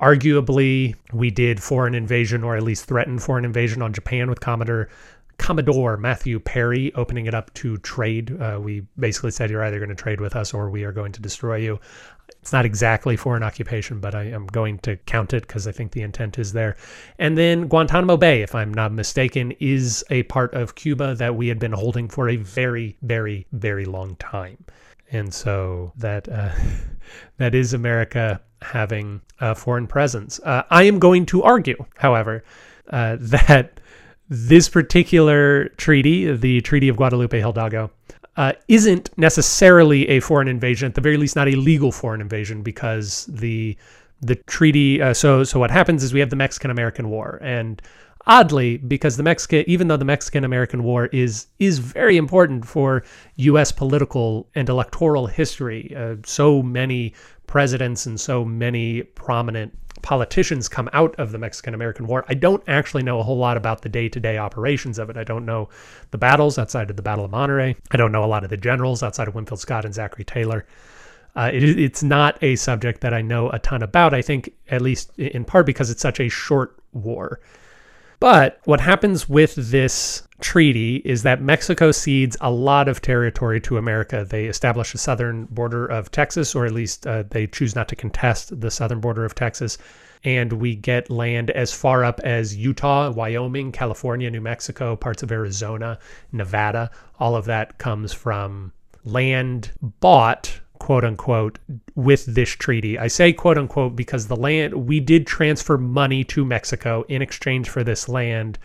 Arguably, 0.00 0.94
we 1.12 1.30
did 1.30 1.62
foreign 1.62 1.94
invasion 1.94 2.44
or 2.44 2.56
at 2.56 2.62
least 2.62 2.86
threatened 2.86 3.22
foreign 3.22 3.44
invasion 3.44 3.82
on 3.82 3.92
Japan 3.92 4.28
with 4.28 4.40
Commodore 4.40 4.88
Commodore 5.38 5.96
Matthew 5.96 6.40
Perry 6.40 6.92
opening 6.94 7.26
it 7.26 7.34
up 7.34 7.54
to 7.54 7.76
trade. 7.78 8.40
Uh, 8.40 8.58
we 8.60 8.80
basically 8.98 9.30
said 9.30 9.50
you're 9.50 9.62
either 9.62 9.78
going 9.78 9.88
to 9.88 9.94
trade 9.94 10.20
with 10.20 10.34
us 10.36 10.52
or 10.52 10.68
we 10.68 10.84
are 10.84 10.92
going 10.92 11.12
to 11.12 11.22
destroy 11.22 11.56
you. 11.56 11.78
It's 12.40 12.52
not 12.52 12.64
exactly 12.64 13.16
foreign 13.16 13.42
occupation, 13.42 14.00
but 14.00 14.14
I 14.14 14.24
am 14.24 14.46
going 14.46 14.78
to 14.80 14.96
count 14.96 15.32
it 15.32 15.46
because 15.46 15.66
I 15.66 15.72
think 15.72 15.92
the 15.92 16.02
intent 16.02 16.38
is 16.38 16.52
there. 16.52 16.76
And 17.18 17.38
then 17.38 17.68
Guantanamo 17.68 18.16
Bay, 18.16 18.42
if 18.42 18.54
I'm 18.54 18.74
not 18.74 18.92
mistaken, 18.92 19.52
is 19.60 20.04
a 20.10 20.24
part 20.24 20.54
of 20.54 20.74
Cuba 20.74 21.14
that 21.14 21.36
we 21.36 21.48
had 21.48 21.58
been 21.58 21.72
holding 21.72 22.08
for 22.08 22.28
a 22.28 22.36
very, 22.36 22.96
very, 23.02 23.46
very 23.52 23.84
long 23.84 24.16
time. 24.16 24.64
And 25.10 25.32
so 25.32 25.92
that 25.96 26.28
uh, 26.28 26.52
that 27.36 27.54
is 27.54 27.72
America 27.72 28.40
having 28.62 29.20
a 29.40 29.54
foreign 29.54 29.86
presence. 29.86 30.40
Uh, 30.40 30.62
I 30.70 30.84
am 30.84 30.98
going 30.98 31.26
to 31.26 31.42
argue, 31.42 31.84
however, 31.96 32.44
uh, 32.90 33.16
that 33.20 33.80
this 34.28 34.68
particular 34.68 35.68
treaty, 35.70 36.30
the 36.32 36.60
Treaty 36.60 36.88
of 36.88 36.96
Guadalupe 36.96 37.40
Hidalgo, 37.40 37.90
uh, 38.36 38.52
isn't 38.68 39.10
necessarily 39.18 40.08
a 40.08 40.20
foreign 40.20 40.48
invasion, 40.48 40.86
at 40.86 40.94
the 40.94 41.00
very 41.00 41.16
least, 41.16 41.34
not 41.34 41.48
a 41.48 41.56
legal 41.56 41.90
foreign 41.90 42.20
invasion, 42.20 42.62
because 42.62 43.26
the 43.26 43.76
the 44.20 44.34
treaty. 44.34 45.00
Uh, 45.02 45.14
so 45.14 45.44
so 45.44 45.58
what 45.58 45.70
happens 45.70 46.02
is 46.02 46.12
we 46.12 46.20
have 46.20 46.30
the 46.30 46.36
Mexican 46.36 46.70
American 46.70 47.08
War, 47.08 47.38
and 47.42 47.82
oddly, 48.28 48.76
because 48.76 49.16
the 49.16 49.22
Mexican, 49.22 49.64
even 49.66 49.88
though 49.88 49.96
the 49.96 50.04
Mexican 50.04 50.44
American 50.44 50.84
War 50.84 51.06
is 51.06 51.46
is 51.58 51.78
very 51.78 52.16
important 52.16 52.66
for 52.66 53.02
U.S. 53.36 53.72
political 53.72 54.48
and 54.54 54.68
electoral 54.68 55.26
history, 55.26 55.94
uh, 55.96 56.16
so 56.24 56.62
many 56.62 57.14
presidents 57.46 58.06
and 58.06 58.20
so 58.20 58.44
many 58.44 59.02
prominent 59.02 59.76
politicians 60.02 60.68
come 60.68 60.88
out 60.92 61.14
of 61.16 61.32
the 61.32 61.38
Mexican 61.38 61.74
American 61.74 62.06
War. 62.06 62.24
I 62.28 62.34
don't 62.34 62.62
actually 62.68 63.02
know 63.02 63.18
a 63.18 63.22
whole 63.22 63.36
lot 63.36 63.56
about 63.56 63.82
the 63.82 63.88
day 63.88 64.08
to 64.08 64.20
day 64.20 64.38
operations 64.38 64.98
of 64.98 65.10
it. 65.10 65.16
I 65.16 65.24
don't 65.24 65.44
know 65.44 65.68
the 66.10 66.18
battles 66.18 66.58
outside 66.58 66.90
of 66.90 66.96
the 66.96 67.02
Battle 67.02 67.24
of 67.24 67.30
Monterrey. 67.30 67.76
I 67.90 67.96
don't 67.96 68.12
know 68.12 68.24
a 68.24 68.26
lot 68.26 68.44
of 68.44 68.50
the 68.50 68.56
generals 68.56 69.02
outside 69.02 69.28
of 69.28 69.34
Winfield 69.34 69.60
Scott 69.60 69.84
and 69.84 69.94
Zachary 69.94 70.24
Taylor. 70.24 70.66
Uh, 71.34 71.50
it, 71.52 71.62
it's 71.62 72.02
not 72.02 72.38
a 72.42 72.56
subject 72.56 73.00
that 73.00 73.14
I 73.14 73.22
know 73.22 73.50
a 73.50 73.58
ton 73.58 73.82
about, 73.82 74.14
I 74.14 74.22
think, 74.22 74.52
at 74.68 74.82
least 74.82 75.16
in 75.18 75.44
part 75.44 75.66
because 75.66 75.90
it's 75.90 76.02
such 76.02 76.20
a 76.20 76.28
short 76.28 76.78
war. 76.92 77.40
But 78.20 78.60
what 78.64 78.80
happens 78.80 79.28
with 79.28 79.54
this 79.54 80.24
treaty 80.40 80.96
is 81.04 81.22
that 81.22 81.42
Mexico 81.42 81.92
cedes 81.92 82.36
a 82.40 82.50
lot 82.50 82.88
of 82.88 83.00
territory 83.00 83.60
to 83.62 83.76
America. 83.76 84.26
They 84.28 84.46
establish 84.46 84.94
a 84.94 84.98
southern 84.98 85.44
border 85.46 85.86
of 85.86 86.10
Texas, 86.10 86.54
or 86.54 86.66
at 86.66 86.72
least 86.72 87.06
uh, 87.06 87.24
they 87.30 87.46
choose 87.46 87.74
not 87.74 87.88
to 87.88 87.96
contest 87.96 88.60
the 88.60 88.70
southern 88.70 89.00
border 89.00 89.24
of 89.24 89.34
Texas. 89.34 89.78
And 90.24 90.54
we 90.54 90.74
get 90.74 91.10
land 91.10 91.50
as 91.50 91.72
far 91.72 92.04
up 92.04 92.18
as 92.24 92.56
Utah, 92.56 93.10
Wyoming, 93.10 93.70
California, 93.70 94.30
New 94.30 94.40
Mexico, 94.40 94.96
parts 94.96 95.22
of 95.22 95.30
Arizona, 95.30 95.98
Nevada. 96.32 96.90
All 97.20 97.36
of 97.36 97.44
that 97.44 97.78
comes 97.78 98.12
from 98.12 98.72
land 99.04 99.70
bought 100.00 100.60
quote 100.78 101.04
unquote 101.04 101.58
with 101.94 102.24
this 102.26 102.50
treaty. 102.50 102.98
I 102.98 103.08
say 103.08 103.32
quote 103.32 103.58
unquote 103.58 103.96
because 103.96 104.26
the 104.26 104.36
land 104.36 104.74
we 104.86 105.00
did 105.00 105.26
transfer 105.26 105.78
money 105.78 106.24
to 106.24 106.44
Mexico 106.44 107.04
in 107.08 107.22
exchange 107.22 107.68
for 107.68 107.84
this 107.84 108.08
land. 108.08 108.58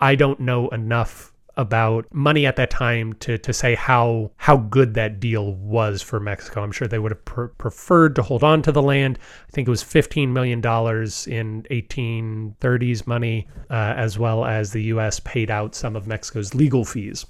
I 0.00 0.14
don't 0.14 0.40
know 0.40 0.68
enough 0.68 1.32
about 1.56 2.12
money 2.12 2.46
at 2.46 2.56
that 2.56 2.70
time 2.70 3.12
to 3.12 3.38
to 3.38 3.52
say 3.52 3.74
how 3.74 4.30
how 4.36 4.56
good 4.56 4.94
that 4.94 5.20
deal 5.20 5.54
was 5.54 6.02
for 6.02 6.18
Mexico. 6.18 6.62
I'm 6.62 6.72
sure 6.72 6.88
they 6.88 6.98
would 6.98 7.12
have 7.12 7.24
pr 7.24 7.44
preferred 7.44 8.16
to 8.16 8.22
hold 8.22 8.42
on 8.42 8.62
to 8.62 8.72
the 8.72 8.82
land. 8.82 9.18
I 9.48 9.52
think 9.52 9.68
it 9.68 9.70
was 9.70 9.82
15 9.82 10.32
million 10.32 10.60
dollars 10.60 11.26
in 11.26 11.62
1830s 11.70 13.06
money, 13.06 13.48
uh, 13.70 13.94
as 13.96 14.18
well 14.18 14.44
as 14.44 14.72
the 14.72 14.82
U.S. 14.84 15.20
paid 15.20 15.50
out 15.50 15.74
some 15.74 15.96
of 15.96 16.06
Mexico's 16.06 16.54
legal 16.54 16.84
fees. 16.84 17.24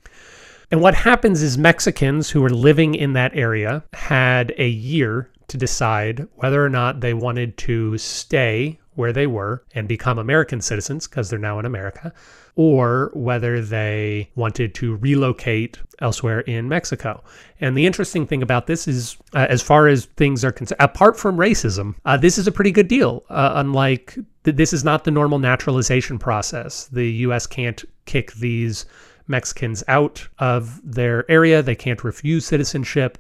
And 0.70 0.80
what 0.80 0.94
happens 0.94 1.42
is 1.42 1.58
Mexicans 1.58 2.30
who 2.30 2.40
were 2.40 2.50
living 2.50 2.94
in 2.94 3.12
that 3.12 3.34
area 3.34 3.84
had 3.92 4.54
a 4.58 4.68
year 4.68 5.30
to 5.48 5.56
decide 5.56 6.26
whether 6.36 6.64
or 6.64 6.70
not 6.70 7.00
they 7.00 7.14
wanted 7.14 7.56
to 7.58 7.98
stay 7.98 8.78
where 8.94 9.12
they 9.12 9.26
were 9.26 9.64
and 9.74 9.88
become 9.88 10.18
American 10.18 10.60
citizens 10.60 11.06
because 11.06 11.28
they're 11.28 11.38
now 11.38 11.58
in 11.58 11.64
America, 11.64 12.12
or 12.56 13.10
whether 13.14 13.60
they 13.60 14.30
wanted 14.36 14.74
to 14.74 14.96
relocate 14.96 15.78
elsewhere 16.00 16.40
in 16.40 16.68
Mexico. 16.68 17.22
And 17.60 17.76
the 17.76 17.86
interesting 17.86 18.26
thing 18.26 18.42
about 18.42 18.66
this 18.66 18.86
is, 18.86 19.16
uh, 19.34 19.46
as 19.48 19.62
far 19.62 19.88
as 19.88 20.06
things 20.16 20.44
are 20.44 20.52
concerned, 20.52 20.80
apart 20.80 21.18
from 21.18 21.36
racism, 21.36 21.96
uh, 22.04 22.16
this 22.16 22.38
is 22.38 22.46
a 22.46 22.52
pretty 22.52 22.70
good 22.70 22.88
deal. 22.88 23.24
Uh, 23.28 23.52
unlike 23.56 24.16
th 24.44 24.56
this 24.56 24.72
is 24.72 24.84
not 24.84 25.04
the 25.04 25.10
normal 25.10 25.38
naturalization 25.38 26.18
process. 26.18 26.88
The 26.92 27.10
U.S. 27.26 27.46
can't 27.46 27.84
kick 28.04 28.32
these 28.34 28.86
Mexicans 29.26 29.82
out 29.88 30.26
of 30.38 30.80
their 30.84 31.30
area. 31.30 31.62
They 31.62 31.74
can't 31.74 32.04
refuse 32.04 32.46
citizenship. 32.46 33.18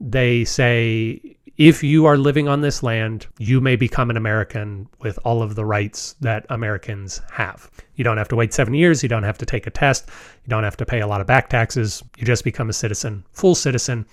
They 0.00 0.44
say, 0.44 1.36
if 1.56 1.82
you 1.82 2.04
are 2.04 2.18
living 2.18 2.48
on 2.48 2.60
this 2.60 2.82
land, 2.82 3.26
you 3.38 3.60
may 3.60 3.76
become 3.76 4.10
an 4.10 4.16
American 4.16 4.88
with 5.00 5.18
all 5.24 5.42
of 5.42 5.54
the 5.54 5.64
rights 5.64 6.14
that 6.20 6.44
Americans 6.50 7.22
have. 7.32 7.70
You 7.94 8.04
don't 8.04 8.18
have 8.18 8.28
to 8.28 8.36
wait 8.36 8.52
seven 8.52 8.74
years. 8.74 9.02
You 9.02 9.08
don't 9.08 9.22
have 9.22 9.38
to 9.38 9.46
take 9.46 9.66
a 9.66 9.70
test. 9.70 10.08
You 10.44 10.50
don't 10.50 10.64
have 10.64 10.76
to 10.76 10.86
pay 10.86 11.00
a 11.00 11.06
lot 11.06 11.22
of 11.22 11.26
back 11.26 11.48
taxes. 11.48 12.02
You 12.18 12.26
just 12.26 12.44
become 12.44 12.68
a 12.68 12.74
citizen, 12.74 13.24
full 13.32 13.54
citizen, 13.54 14.06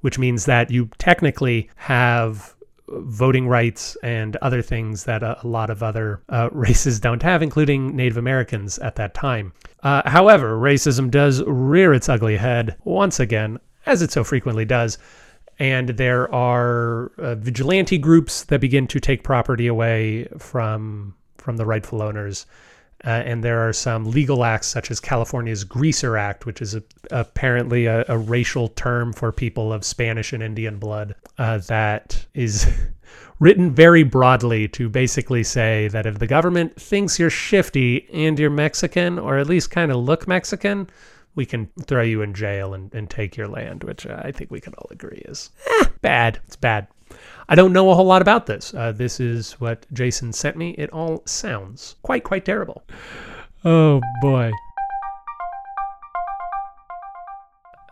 which 0.00 0.18
means 0.18 0.44
that 0.46 0.70
you 0.70 0.90
technically 0.98 1.70
have 1.76 2.54
voting 2.88 3.46
rights 3.46 3.96
and 4.02 4.36
other 4.36 4.62
things 4.62 5.04
that 5.04 5.22
a, 5.22 5.38
lot 5.44 5.70
of 5.70 5.82
other 5.82 6.22
uh, 6.30 6.48
races 6.52 6.98
don't 6.98 7.22
have, 7.22 7.42
including 7.42 7.94
Native 7.94 8.16
Americans 8.16 8.78
at 8.78 8.96
that 8.96 9.14
time. 9.14 9.52
Uh, 9.82 10.08
however, 10.08 10.58
racism 10.58 11.10
does 11.10 11.42
rear 11.44 11.94
its 11.94 12.08
ugly 12.08 12.36
head 12.36 12.76
once 12.84 13.20
again, 13.20 13.58
as 13.86 14.02
it 14.02 14.10
so 14.10 14.24
frequently 14.24 14.64
does. 14.64 14.98
And 15.58 15.90
there 15.90 16.32
are 16.32 17.10
uh, 17.18 17.34
vigilante 17.36 17.98
groups 17.98 18.44
that 18.44 18.60
begin 18.60 18.86
to 18.88 19.00
take 19.00 19.24
property 19.24 19.66
away 19.66 20.28
from 20.38 21.14
from 21.36 21.56
the 21.56 21.66
rightful 21.66 22.02
owners. 22.02 22.46
Uh, 23.04 23.10
and 23.10 23.44
there 23.44 23.66
are 23.66 23.72
some 23.72 24.04
legal 24.10 24.44
acts 24.44 24.66
such 24.66 24.90
as 24.90 24.98
California's 24.98 25.62
Greaser 25.62 26.16
Act, 26.16 26.46
which 26.46 26.60
is 26.60 26.74
a, 26.74 26.82
apparently 27.12 27.86
a, 27.86 28.04
a, 28.08 28.18
racial 28.18 28.68
term 28.68 29.12
for 29.12 29.30
people 29.30 29.72
of 29.72 29.84
Spanish 29.84 30.32
and 30.32 30.42
Indian 30.42 30.78
blood, 30.78 31.14
uh, 31.38 31.58
that 31.58 32.26
is 32.34 32.66
written 33.40 33.72
very 33.72 34.02
broadly 34.02 34.68
to 34.68 34.88
basically 34.88 35.44
say 35.44 35.88
that 35.88 36.06
if 36.06 36.18
the 36.18 36.26
government 36.26 36.80
thinks 36.80 37.18
you're 37.18 37.30
shifty 37.30 38.08
and 38.12 38.38
you're 38.38 38.50
Mexican, 38.50 39.18
or 39.18 39.38
at 39.38 39.46
least 39.46 39.70
kind 39.70 39.92
of 39.92 39.98
look 39.98 40.26
Mexican, 40.26 40.88
we 41.34 41.46
can 41.46 41.68
throw 41.84 42.02
you 42.02 42.22
in 42.22 42.34
jail 42.34 42.74
and, 42.74 42.92
and 42.92 43.08
take 43.08 43.36
your 43.36 43.46
land, 43.46 43.84
which 43.84 44.06
I 44.06 44.32
think 44.32 44.50
we 44.50 44.60
can 44.60 44.74
all 44.74 44.88
agree 44.90 45.22
is 45.26 45.50
eh, 45.80 45.84
bad. 46.00 46.40
It's 46.46 46.56
bad. 46.56 46.88
I 47.48 47.54
don't 47.54 47.72
know 47.72 47.90
a 47.90 47.94
whole 47.94 48.04
lot 48.04 48.22
about 48.22 48.46
this. 48.46 48.74
Uh, 48.74 48.92
this 48.92 49.20
is 49.20 49.52
what 49.52 49.86
Jason 49.92 50.32
sent 50.32 50.56
me. 50.56 50.70
It 50.72 50.90
all 50.90 51.22
sounds 51.26 51.96
quite, 52.02 52.24
quite 52.24 52.44
terrible. 52.44 52.82
Oh 53.64 54.00
boy. 54.20 54.52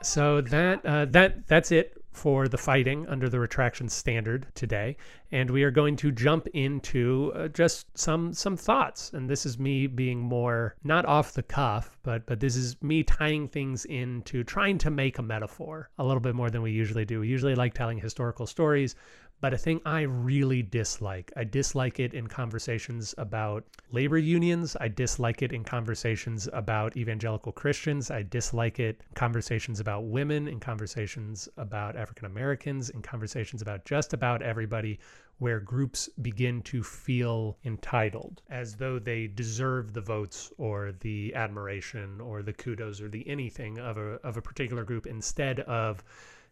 So 0.03 0.41
that 0.41 0.85
uh, 0.85 1.07
that 1.07 1.47
that's 1.49 1.73
it 1.73 1.97
for 2.16 2.49
the 2.49 2.58
fighting 2.58 3.06
under 3.08 3.28
the 3.28 3.38
retraction 3.38 3.88
standard 3.88 4.46
today. 4.54 4.96
And 5.32 5.50
we 5.50 5.62
are 5.64 5.70
going 5.70 5.96
to 5.96 6.11
jump 6.11 6.46
into 6.49 7.32
uh, 7.35 7.49
just 7.49 7.87
some 7.99 8.32
some 8.32 8.56
thoughts. 8.56 9.12
And 9.12 9.28
this 9.28 9.44
is 9.44 9.58
me 9.58 9.87
being 9.87 10.20
more 10.20 10.76
not 10.82 11.04
off 11.04 11.32
the 11.32 11.42
cuff 11.42 11.96
but 12.06 12.25
but 12.25 12.38
this 12.38 12.54
is 12.54 12.80
me 12.82 13.02
tying 13.02 13.49
things 13.49 13.85
into 13.87 14.44
trying 14.44 14.78
to 14.78 14.90
make 14.90 15.18
a 15.18 15.23
metaphor 15.23 15.90
a 15.99 16.04
little 16.04 16.20
bit 16.20 16.37
more 16.37 16.50
than 16.50 16.62
we 16.62 16.70
usually 16.70 17.04
do. 17.04 17.20
We 17.20 17.28
usually 17.28 17.56
like 17.56 17.75
telling 17.75 17.99
historical 17.99 18.46
stories 18.46 18.94
but 19.40 19.52
a 19.52 19.59
thing 19.59 19.81
I 19.85 20.02
really 20.02 20.62
dislike. 20.62 21.31
I 21.37 21.45
dislike 21.45 22.00
it 22.00 22.14
in 22.14 22.26
conversations 22.26 23.14
about 23.19 23.64
labor 23.93 24.19
unions. 24.19 24.76
I 24.81 24.88
dislike 24.88 25.43
it 25.43 25.52
in 25.52 25.62
conversations 25.62 26.49
about 26.52 26.97
evangelical 26.97 27.52
Christians. 27.52 28.11
I 28.11 28.23
dislike 28.23 28.81
it 28.81 29.02
in 29.09 29.14
conversations 29.14 29.78
about 29.78 30.05
women, 30.05 30.49
in 30.49 30.59
conversations 30.59 31.49
about 31.59 31.97
African 31.97 32.25
Americans, 32.26 32.88
in 32.88 33.02
conversations 33.02 33.61
about 33.61 33.85
just 33.85 34.14
about 34.14 34.40
everybody 34.43 34.99
where 35.38 35.61
groups 35.61 36.09
begin 36.23 36.62
to 36.62 36.83
feel 36.83 37.59
entitled 37.64 38.40
as 38.49 38.75
though 38.76 38.99
they 38.99 39.26
deserve 39.26 39.93
the 39.93 40.00
votes 40.00 40.50
or 40.57 40.93
the 41.00 41.35
admiration 41.35 42.23
or 42.23 42.43
the 42.43 42.55
kudos 42.55 43.02
or 43.02 43.09
the 43.09 43.28
anything 43.28 43.78
of 43.78 43.99
a, 43.99 44.19
of 44.25 44.38
a 44.38 44.43
particular 44.43 44.83
group 44.83 45.07
instead 45.07 45.61
of 45.61 46.02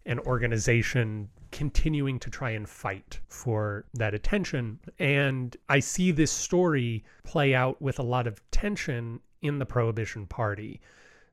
an 0.06 0.18
organization 0.20 1.28
continuing 1.50 2.18
to 2.18 2.30
try 2.30 2.50
and 2.50 2.68
fight 2.68 3.20
for 3.28 3.84
that 3.94 4.12
attention. 4.12 4.78
And 4.98 5.56
I 5.68 5.78
see 5.78 6.10
this 6.10 6.32
story 6.32 7.04
play 7.22 7.54
out 7.54 7.80
with 7.80 7.98
a 7.98 8.02
lot 8.02 8.26
of 8.26 8.42
tension 8.50 9.20
in 9.40 9.58
the 9.58 9.66
Prohibition 9.66 10.26
Party. 10.26 10.80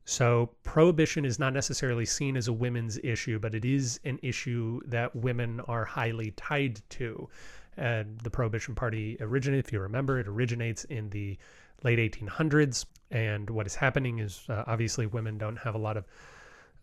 So, 0.05 0.51
prohibition 0.63 1.25
is 1.25 1.37
not 1.37 1.53
necessarily 1.53 2.05
seen 2.05 2.35
as 2.35 2.47
a 2.47 2.53
women's 2.53 2.99
issue, 3.03 3.39
but 3.39 3.53
it 3.53 3.65
is 3.65 3.99
an 4.03 4.19
issue 4.21 4.81
that 4.85 5.15
women 5.15 5.59
are 5.61 5.85
highly 5.85 6.31
tied 6.31 6.81
to. 6.89 7.29
And 7.77 8.19
the 8.19 8.29
Prohibition 8.29 8.75
Party 8.75 9.17
originated, 9.19 9.65
if 9.65 9.71
you 9.71 9.79
remember, 9.79 10.19
it 10.19 10.27
originates 10.27 10.83
in 10.85 11.09
the 11.09 11.37
late 11.83 11.99
1800s. 11.99 12.85
And 13.11 13.49
what 13.49 13.65
is 13.65 13.75
happening 13.75 14.19
is 14.19 14.43
uh, 14.49 14.63
obviously 14.67 15.05
women 15.05 15.37
don't 15.37 15.57
have 15.57 15.75
a 15.75 15.79
lot 15.79 15.97
of 15.97 16.05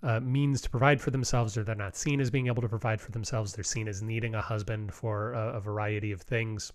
uh, 0.03 0.21
means 0.21 0.61
to 0.63 0.71
provide 0.71 1.01
for 1.01 1.11
themselves, 1.11 1.57
or 1.57 1.65
they're 1.65 1.75
not 1.75 1.97
seen 1.97 2.21
as 2.21 2.31
being 2.31 2.47
able 2.47 2.63
to 2.63 2.69
provide 2.69 3.01
for 3.01 3.11
themselves. 3.11 3.53
They're 3.53 3.65
seen 3.65 3.89
as 3.89 4.03
needing 4.03 4.35
a 4.35 4.41
husband 4.41 4.95
for 4.95 5.33
a, 5.33 5.57
a 5.57 5.61
variety 5.61 6.13
of 6.13 6.23
things. 6.23 6.73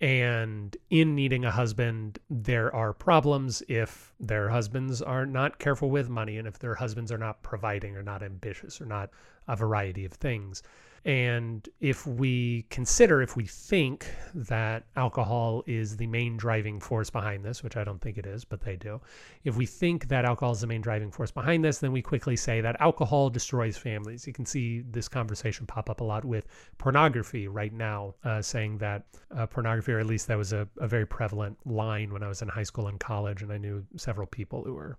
And 0.00 0.76
in 0.90 1.16
needing 1.16 1.44
a 1.44 1.50
husband, 1.50 2.20
there 2.30 2.72
are 2.72 2.92
problems 2.92 3.64
if 3.68 4.14
their 4.20 4.48
husbands 4.48 5.02
are 5.02 5.26
not 5.26 5.58
careful 5.58 5.90
with 5.90 6.08
money 6.08 6.38
and 6.38 6.46
if 6.46 6.60
their 6.60 6.76
husbands 6.76 7.10
are 7.10 7.18
not 7.18 7.42
providing 7.42 7.96
or 7.96 8.02
not 8.04 8.22
ambitious 8.22 8.80
or 8.80 8.86
not 8.86 9.10
a 9.48 9.56
variety 9.56 10.04
of 10.04 10.12
things. 10.12 10.62
And 11.04 11.68
if 11.80 12.06
we 12.06 12.66
consider, 12.70 13.22
if 13.22 13.36
we 13.36 13.46
think 13.46 14.06
that 14.34 14.84
alcohol 14.96 15.62
is 15.66 15.96
the 15.96 16.06
main 16.06 16.36
driving 16.36 16.80
force 16.80 17.10
behind 17.10 17.44
this, 17.44 17.62
which 17.62 17.76
I 17.76 17.84
don't 17.84 18.00
think 18.00 18.18
it 18.18 18.26
is, 18.26 18.44
but 18.44 18.60
they 18.60 18.76
do, 18.76 19.00
if 19.44 19.56
we 19.56 19.66
think 19.66 20.08
that 20.08 20.24
alcohol 20.24 20.52
is 20.52 20.60
the 20.60 20.66
main 20.66 20.80
driving 20.80 21.10
force 21.10 21.30
behind 21.30 21.64
this, 21.64 21.78
then 21.78 21.92
we 21.92 22.02
quickly 22.02 22.36
say 22.36 22.60
that 22.60 22.80
alcohol 22.80 23.30
destroys 23.30 23.76
families. 23.76 24.26
You 24.26 24.32
can 24.32 24.46
see 24.46 24.80
this 24.90 25.08
conversation 25.08 25.66
pop 25.66 25.88
up 25.88 26.00
a 26.00 26.04
lot 26.04 26.24
with 26.24 26.46
pornography 26.78 27.48
right 27.48 27.72
now, 27.72 28.14
uh, 28.24 28.42
saying 28.42 28.78
that 28.78 29.04
uh, 29.36 29.46
pornography, 29.46 29.92
or 29.92 30.00
at 30.00 30.06
least 30.06 30.26
that 30.28 30.36
was 30.36 30.52
a, 30.52 30.68
a 30.78 30.88
very 30.88 31.06
prevalent 31.06 31.56
line 31.66 32.12
when 32.12 32.22
I 32.22 32.28
was 32.28 32.42
in 32.42 32.48
high 32.48 32.62
school 32.64 32.88
and 32.88 32.98
college, 32.98 33.42
and 33.42 33.52
I 33.52 33.58
knew 33.58 33.84
several 33.96 34.26
people 34.26 34.64
who 34.64 34.74
were 34.74 34.98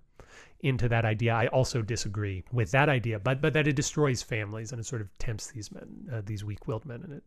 into 0.62 0.90
that 0.90 1.06
idea. 1.06 1.34
I 1.34 1.48
also 1.48 1.82
disagree 1.82 2.44
with 2.52 2.72
that 2.72 2.90
idea, 2.90 3.20
but 3.20 3.42
but 3.42 3.54
that 3.54 3.68
it 3.68 3.76
destroys 3.76 4.22
families 4.22 4.72
and 4.72 4.80
it 4.80 4.86
sort 4.86 5.02
of 5.02 5.18
tempts 5.18 5.52
these 5.52 5.72
men, 5.72 6.10
uh, 6.14 6.22
these 6.26 6.44
weak-willed 6.44 6.86
men, 6.86 7.02
and 7.04 7.14
it 7.14 7.24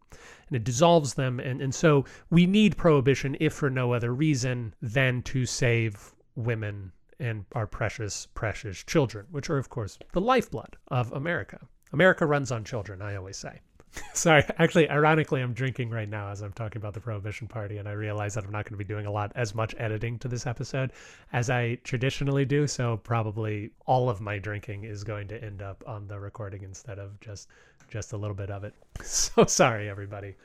and 0.49 0.57
it 0.57 0.65
dissolves 0.65 1.15
them. 1.15 1.41
And 1.41 1.63
and 1.63 1.75
so 1.75 2.05
we 2.31 2.47
need 2.47 2.77
prohibition, 2.77 3.37
if 3.41 3.55
for 3.55 3.71
no 3.71 3.93
other 3.93 4.15
reason 4.15 4.75
than 4.83 5.23
to 5.23 5.47
save 5.47 6.15
women 6.37 6.93
and 7.19 7.45
our 7.53 7.67
precious 7.67 8.27
precious 8.35 8.83
children, 8.85 9.27
which 9.31 9.49
are 9.49 9.59
of 9.59 9.69
course 9.69 9.99
the 10.13 10.21
lifeblood 10.21 10.77
of 10.89 11.13
America. 11.13 11.59
America 11.93 12.25
runs 12.27 12.51
on 12.51 12.65
children, 12.65 13.03
I 13.03 13.17
always 13.17 13.37
say. 13.37 13.61
Sorry, 14.15 14.43
actually, 14.59 14.89
ironically, 14.89 15.41
I'm 15.43 15.53
drinking 15.53 15.91
right 15.91 16.09
now 16.09 16.29
as 16.29 16.41
I'm 16.41 16.53
talking 16.53 16.81
about 16.81 16.95
the 16.95 17.01
Prohibition 17.01 17.47
Party, 17.47 17.77
and 17.77 17.89
I 17.89 17.93
realize 17.93 18.35
that 18.35 18.45
I'm 18.45 18.51
not 18.51 18.65
going 18.65 18.73
to 18.73 18.85
be 18.85 18.85
doing 18.85 19.07
a 19.07 19.11
lot 19.11 19.33
as 19.35 19.55
much 19.55 19.75
editing 19.79 20.19
to 20.21 20.29
this 20.29 20.47
episode 20.47 20.93
as 21.33 21.51
I 21.51 21.75
traditionally 21.85 22.45
do. 22.45 22.67
So 22.67 22.97
probably 22.99 23.71
all 23.87 24.09
of 24.09 24.21
my 24.21 24.39
drinking 24.39 24.85
is 24.85 25.05
going 25.05 25.29
to 25.29 25.43
end 25.43 25.61
up 25.61 25.85
on 25.87 26.07
the 26.09 26.19
recording 26.19 26.63
instead 26.63 26.99
of 26.99 27.19
just 27.21 27.49
just 27.89 28.15
a 28.15 28.17
little 28.17 28.37
bit 28.37 28.51
of 28.51 28.65
it. 28.65 28.75
So 29.03 29.45
sorry, 29.47 29.89
everybody. 29.89 30.37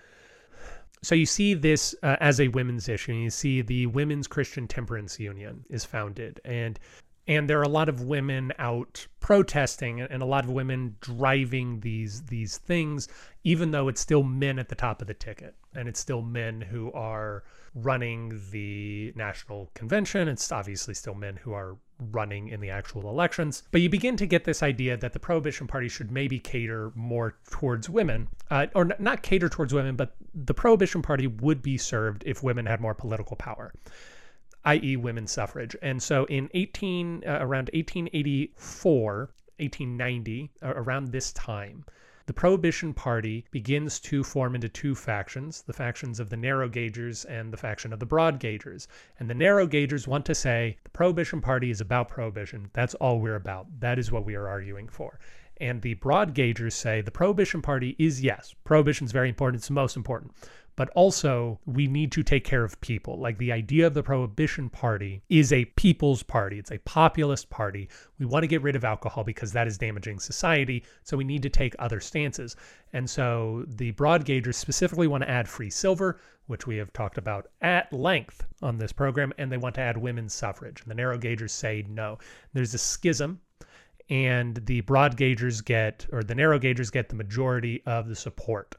So 1.03 1.15
you 1.15 1.25
see 1.25 1.53
this 1.53 1.95
uh, 2.03 2.17
as 2.19 2.41
a 2.41 2.47
women's 2.49 2.89
issue. 2.89 3.13
You 3.13 3.29
see 3.29 3.61
the 3.61 3.85
Women's 3.85 4.27
Christian 4.27 4.67
Temperance 4.67 5.19
Union 5.19 5.63
is 5.69 5.85
founded, 5.85 6.41
and 6.43 6.79
and 7.27 7.49
there 7.49 7.59
are 7.59 7.63
a 7.63 7.69
lot 7.69 7.89
of 7.89 8.01
women 8.01 8.53
out 8.57 9.07
protesting 9.19 10.01
and 10.01 10.21
a 10.21 10.25
lot 10.25 10.45
of 10.45 10.49
women 10.49 10.95
driving 11.01 11.79
these 11.81 12.23
these 12.23 12.57
things 12.57 13.07
even 13.47 13.71
though 13.71 13.87
it's 13.87 14.01
still 14.01 14.23
men 14.23 14.59
at 14.59 14.67
the 14.67 14.75
top 14.75 15.01
of 15.01 15.07
the 15.07 15.13
ticket. 15.13 15.55
And 15.73 15.87
it's 15.87 16.01
still 16.01 16.21
men 16.21 16.59
who 16.59 16.91
are 16.91 17.45
running 17.73 18.41
the 18.51 19.13
national 19.15 19.71
convention. 19.73 20.27
It's 20.27 20.51
obviously 20.51 20.93
still 20.93 21.13
men 21.13 21.37
who 21.37 21.53
are 21.53 21.77
running 22.11 22.49
in 22.49 22.59
the 22.59 22.69
actual 22.69 23.09
elections. 23.09 23.63
But 23.71 23.79
you 23.79 23.89
begin 23.89 24.17
to 24.17 24.25
get 24.25 24.43
this 24.43 24.61
idea 24.61 24.97
that 24.97 25.13
the 25.13 25.19
prohibition 25.19 25.65
party 25.65 25.87
should 25.87 26.11
maybe 26.11 26.39
cater 26.39 26.91
more 26.93 27.37
towards 27.49 27.89
women 27.89 28.27
uh, 28.51 28.67
or 28.75 28.89
not 28.99 29.23
cater 29.23 29.47
towards 29.47 29.73
women 29.73 29.95
but 29.95 30.15
the 30.35 30.53
prohibition 30.53 31.01
party 31.01 31.27
would 31.27 31.61
be 31.61 31.77
served 31.77 32.23
if 32.25 32.43
women 32.43 32.65
had 32.65 32.81
more 32.81 32.93
political 32.93 33.35
power 33.35 33.73
i.e., 34.67 34.97
women's 34.97 35.31
suffrage. 35.31 35.77
And 35.81 36.03
so 36.03 36.25
in 36.25 36.49
18 36.53 37.23
uh, 37.25 37.37
around 37.39 37.69
1884, 37.73 39.31
1890, 39.59 40.51
uh, 40.61 40.73
around 40.75 41.07
this 41.07 41.31
time, 41.31 41.85
the 42.25 42.33
Prohibition 42.33 42.93
Party 42.93 43.45
begins 43.51 43.97
to 44.01 44.25
form 44.25 44.55
into 44.55 44.67
two 44.67 44.93
factions 44.93 45.61
the 45.61 45.71
factions 45.71 46.19
of 46.19 46.29
the 46.29 46.35
narrow 46.35 46.67
gaugers 46.67 47.23
and 47.23 47.53
the 47.53 47.57
faction 47.57 47.93
of 47.93 48.01
the 48.01 48.05
broad 48.05 48.39
gaugers. 48.39 48.89
And 49.17 49.29
the 49.29 49.33
narrow 49.33 49.65
gaugers 49.67 50.05
want 50.05 50.25
to 50.25 50.35
say 50.35 50.77
the 50.83 50.89
Prohibition 50.89 51.39
Party 51.39 51.69
is 51.69 51.79
about 51.79 52.09
prohibition. 52.09 52.69
That's 52.73 52.95
all 52.95 53.21
we're 53.21 53.35
about. 53.35 53.67
That 53.79 53.97
is 53.97 54.11
what 54.11 54.25
we 54.25 54.35
are 54.35 54.49
arguing 54.49 54.89
for. 54.89 55.17
And 55.61 55.81
the 55.81 55.93
broad 55.93 56.33
gaugers 56.33 56.75
say 56.75 56.99
the 56.99 57.09
Prohibition 57.09 57.61
Party 57.61 57.95
is 57.97 58.21
yes, 58.21 58.53
prohibition 58.65 59.05
is 59.05 59.13
very 59.13 59.29
important, 59.29 59.61
it's 59.61 59.69
the 59.69 59.73
most 59.73 59.95
important 59.95 60.33
but 60.77 60.89
also 60.91 61.59
we 61.65 61.87
need 61.87 62.11
to 62.13 62.23
take 62.23 62.45
care 62.45 62.63
of 62.63 62.79
people. 62.79 63.19
Like 63.19 63.37
the 63.39 63.51
idea 63.51 63.87
of 63.87 63.95
the 63.95 64.03
Prohibition 64.03 64.69
Party 64.69 65.21
is 65.27 65.51
a 65.51 65.65
people's 65.65 66.23
party, 66.23 66.59
it's 66.59 66.71
a 66.71 66.77
populist 66.79 67.49
party. 67.49 67.89
We 68.19 68.27
want 68.27 68.43
to 68.43 68.47
get 68.47 68.61
rid 68.61 68.75
of 68.75 68.85
alcohol 68.85 69.23
because 69.25 69.51
that 69.51 69.67
is 69.67 69.77
damaging 69.77 70.19
society. 70.19 70.85
So 71.03 71.17
we 71.17 71.23
need 71.23 71.41
to 71.41 71.49
take 71.49 71.75
other 71.79 71.99
stances. 71.99 72.55
And 72.93 73.09
so 73.09 73.65
the 73.67 73.91
broad 73.91 74.23
gaugers 74.23 74.55
specifically 74.55 75.07
want 75.07 75.23
to 75.23 75.29
add 75.29 75.49
free 75.49 75.71
silver, 75.71 76.21
which 76.45 76.67
we 76.67 76.77
have 76.77 76.93
talked 76.93 77.17
about 77.17 77.47
at 77.61 77.91
length 77.91 78.45
on 78.61 78.77
this 78.77 78.93
program, 78.93 79.33
and 79.39 79.51
they 79.51 79.57
want 79.57 79.75
to 79.75 79.81
add 79.81 79.97
women's 79.97 80.33
suffrage. 80.33 80.81
And 80.81 80.91
the 80.91 80.95
narrow 80.95 81.17
gaugers 81.17 81.51
say 81.51 81.85
no. 81.89 82.19
There's 82.53 82.75
a 82.75 82.77
schism 82.77 83.41
and 84.09 84.57
the 84.67 84.81
broad 84.81 85.17
gaugers 85.17 85.59
get 85.59 86.05
or 86.11 86.23
the 86.23 86.35
narrow 86.35 86.59
gaugers 86.59 86.91
get 86.91 87.09
the 87.09 87.15
majority 87.15 87.81
of 87.85 88.07
the 88.07 88.15
support 88.15 88.75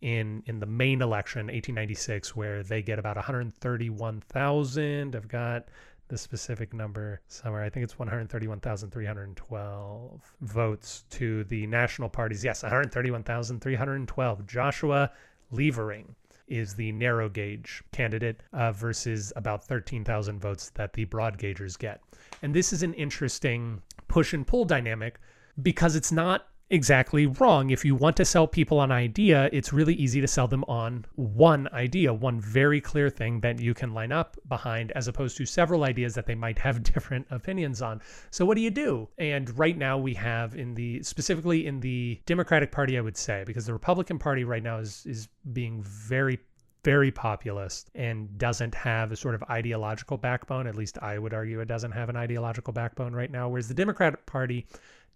in 0.00 0.42
in 0.46 0.60
the 0.60 0.66
main 0.66 1.02
election 1.02 1.46
1896 1.46 2.36
where 2.36 2.62
they 2.62 2.82
get 2.82 2.98
about 2.98 3.16
131,000 3.16 5.16
I've 5.16 5.28
got 5.28 5.68
the 6.08 6.16
specific 6.16 6.72
number 6.72 7.20
somewhere. 7.28 7.62
I 7.62 7.68
think 7.68 7.84
it's 7.84 7.98
131,312 7.98 10.34
votes 10.40 11.04
to 11.10 11.44
the 11.44 11.66
national 11.66 12.08
parties. 12.08 12.42
Yes 12.42 12.62
131,312 12.62 14.46
Joshua 14.46 15.10
Levering 15.50 16.14
is 16.46 16.74
the 16.74 16.92
narrow 16.92 17.28
gauge 17.28 17.82
candidate 17.92 18.40
uh, 18.52 18.72
versus 18.72 19.32
about 19.36 19.62
13,000 19.64 20.40
votes 20.40 20.70
that 20.74 20.94
the 20.94 21.04
broad 21.04 21.36
gaugers 21.38 21.76
get. 21.76 22.00
And 22.42 22.54
this 22.54 22.72
is 22.72 22.82
an 22.82 22.94
interesting 22.94 23.82
push 24.08 24.32
and 24.32 24.46
pull 24.46 24.64
dynamic 24.64 25.20
because 25.62 25.94
it's 25.94 26.12
not 26.12 26.48
exactly 26.70 27.26
wrong. 27.26 27.70
If 27.70 27.84
you 27.84 27.94
want 27.94 28.16
to 28.16 28.24
sell 28.24 28.46
people 28.46 28.82
an 28.82 28.92
idea, 28.92 29.48
it's 29.52 29.72
really 29.72 29.94
easy 29.94 30.20
to 30.20 30.26
sell 30.26 30.48
them 30.48 30.64
on 30.64 31.04
one 31.14 31.68
idea, 31.72 32.12
one 32.12 32.40
very 32.40 32.80
clear 32.80 33.08
thing 33.10 33.40
that 33.40 33.58
you 33.58 33.74
can 33.74 33.94
line 33.94 34.12
up 34.12 34.36
behind, 34.48 34.92
as 34.92 35.08
opposed 35.08 35.36
to 35.38 35.46
several 35.46 35.84
ideas 35.84 36.14
that 36.14 36.26
they 36.26 36.34
might 36.34 36.58
have 36.58 36.82
different 36.94 37.26
opinions 37.30 37.82
on. 37.82 38.00
So, 38.30 38.44
what 38.44 38.56
do 38.56 38.60
you 38.60 38.70
do? 38.70 39.08
And 39.18 39.56
right 39.58 39.76
now, 39.76 39.98
we 39.98 40.14
have 40.14 40.54
in 40.56 40.74
the 40.74 41.02
specifically 41.02 41.66
in 41.66 41.80
the 41.80 42.20
Democratic 42.26 42.72
Party, 42.72 42.98
I 42.98 43.00
would 43.00 43.16
say, 43.16 43.44
because 43.46 43.66
the 43.66 43.72
Republican 43.72 44.18
Party 44.18 44.44
right 44.44 44.62
now 44.62 44.78
is 44.78 45.04
is 45.06 45.28
being 45.52 45.82
very 45.82 46.38
very 46.84 47.10
populist 47.10 47.90
and 47.94 48.38
doesn't 48.38 48.74
have 48.74 49.10
a 49.12 49.16
sort 49.16 49.34
of 49.34 49.42
ideological 49.50 50.16
backbone. 50.16 50.66
At 50.66 50.76
least 50.76 50.96
I 51.02 51.18
would 51.18 51.34
argue 51.34 51.60
it 51.60 51.68
doesn't 51.68 51.90
have 51.92 52.08
an 52.08 52.16
ideological 52.16 52.72
backbone 52.72 53.12
right 53.12 53.30
now. 53.30 53.48
Whereas 53.48 53.68
the 53.68 53.74
Democratic 53.74 54.24
Party 54.26 54.66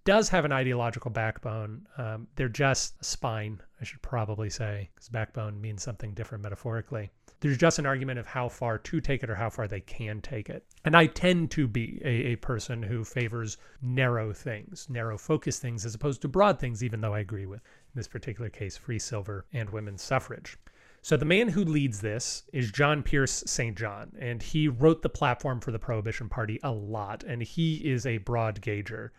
does 0.04 0.28
have 0.28 0.44
an 0.44 0.52
ideological 0.52 1.10
backbone. 1.10 1.86
Um, 1.96 2.26
they're 2.36 2.48
just 2.48 2.94
a 3.00 3.04
spine, 3.04 3.60
I 3.80 3.84
should 3.84 4.02
probably 4.02 4.50
say, 4.50 4.90
because 4.94 5.08
backbone 5.08 5.60
means 5.60 5.82
something 5.82 6.14
different 6.14 6.42
metaphorically. 6.42 7.10
There's 7.40 7.58
just 7.58 7.78
an 7.80 7.86
argument 7.86 8.20
of 8.20 8.26
how 8.26 8.48
far 8.48 8.78
to 8.78 9.00
take 9.00 9.22
it 9.24 9.30
or 9.30 9.34
how 9.34 9.50
far 9.50 9.66
they 9.66 9.80
can 9.80 10.20
take 10.20 10.48
it. 10.48 10.64
And 10.84 10.96
I 10.96 11.06
tend 11.06 11.50
to 11.52 11.66
be 11.66 12.00
a, 12.04 12.32
a 12.32 12.36
person 12.36 12.82
who 12.82 13.04
favors 13.04 13.58
narrow 13.80 14.32
things, 14.32 14.86
narrow 14.88 15.18
focus 15.18 15.58
things, 15.58 15.84
as 15.84 15.94
opposed 15.94 16.22
to 16.22 16.28
broad 16.28 16.60
things, 16.60 16.84
even 16.84 17.00
though 17.00 17.14
I 17.14 17.20
agree 17.20 17.46
with 17.46 17.60
in 17.60 17.98
this 17.98 18.08
particular 18.08 18.48
case, 18.48 18.76
free 18.76 18.98
silver 18.98 19.44
and 19.52 19.70
women's 19.70 20.02
suffrage. 20.02 20.56
So 21.04 21.16
the 21.16 21.24
man 21.24 21.48
who 21.48 21.64
leads 21.64 22.00
this 22.00 22.44
is 22.52 22.70
John 22.70 23.02
Pierce 23.02 23.42
St. 23.44 23.76
John, 23.76 24.12
and 24.20 24.40
he 24.40 24.68
wrote 24.68 25.02
the 25.02 25.08
platform 25.08 25.60
for 25.60 25.72
the 25.72 25.78
Prohibition 25.78 26.28
Party 26.28 26.60
a 26.62 26.70
lot, 26.70 27.24
and 27.24 27.42
he 27.42 27.76
is 27.78 28.06
a 28.06 28.18
broad 28.18 28.60
gauger. 28.60 29.12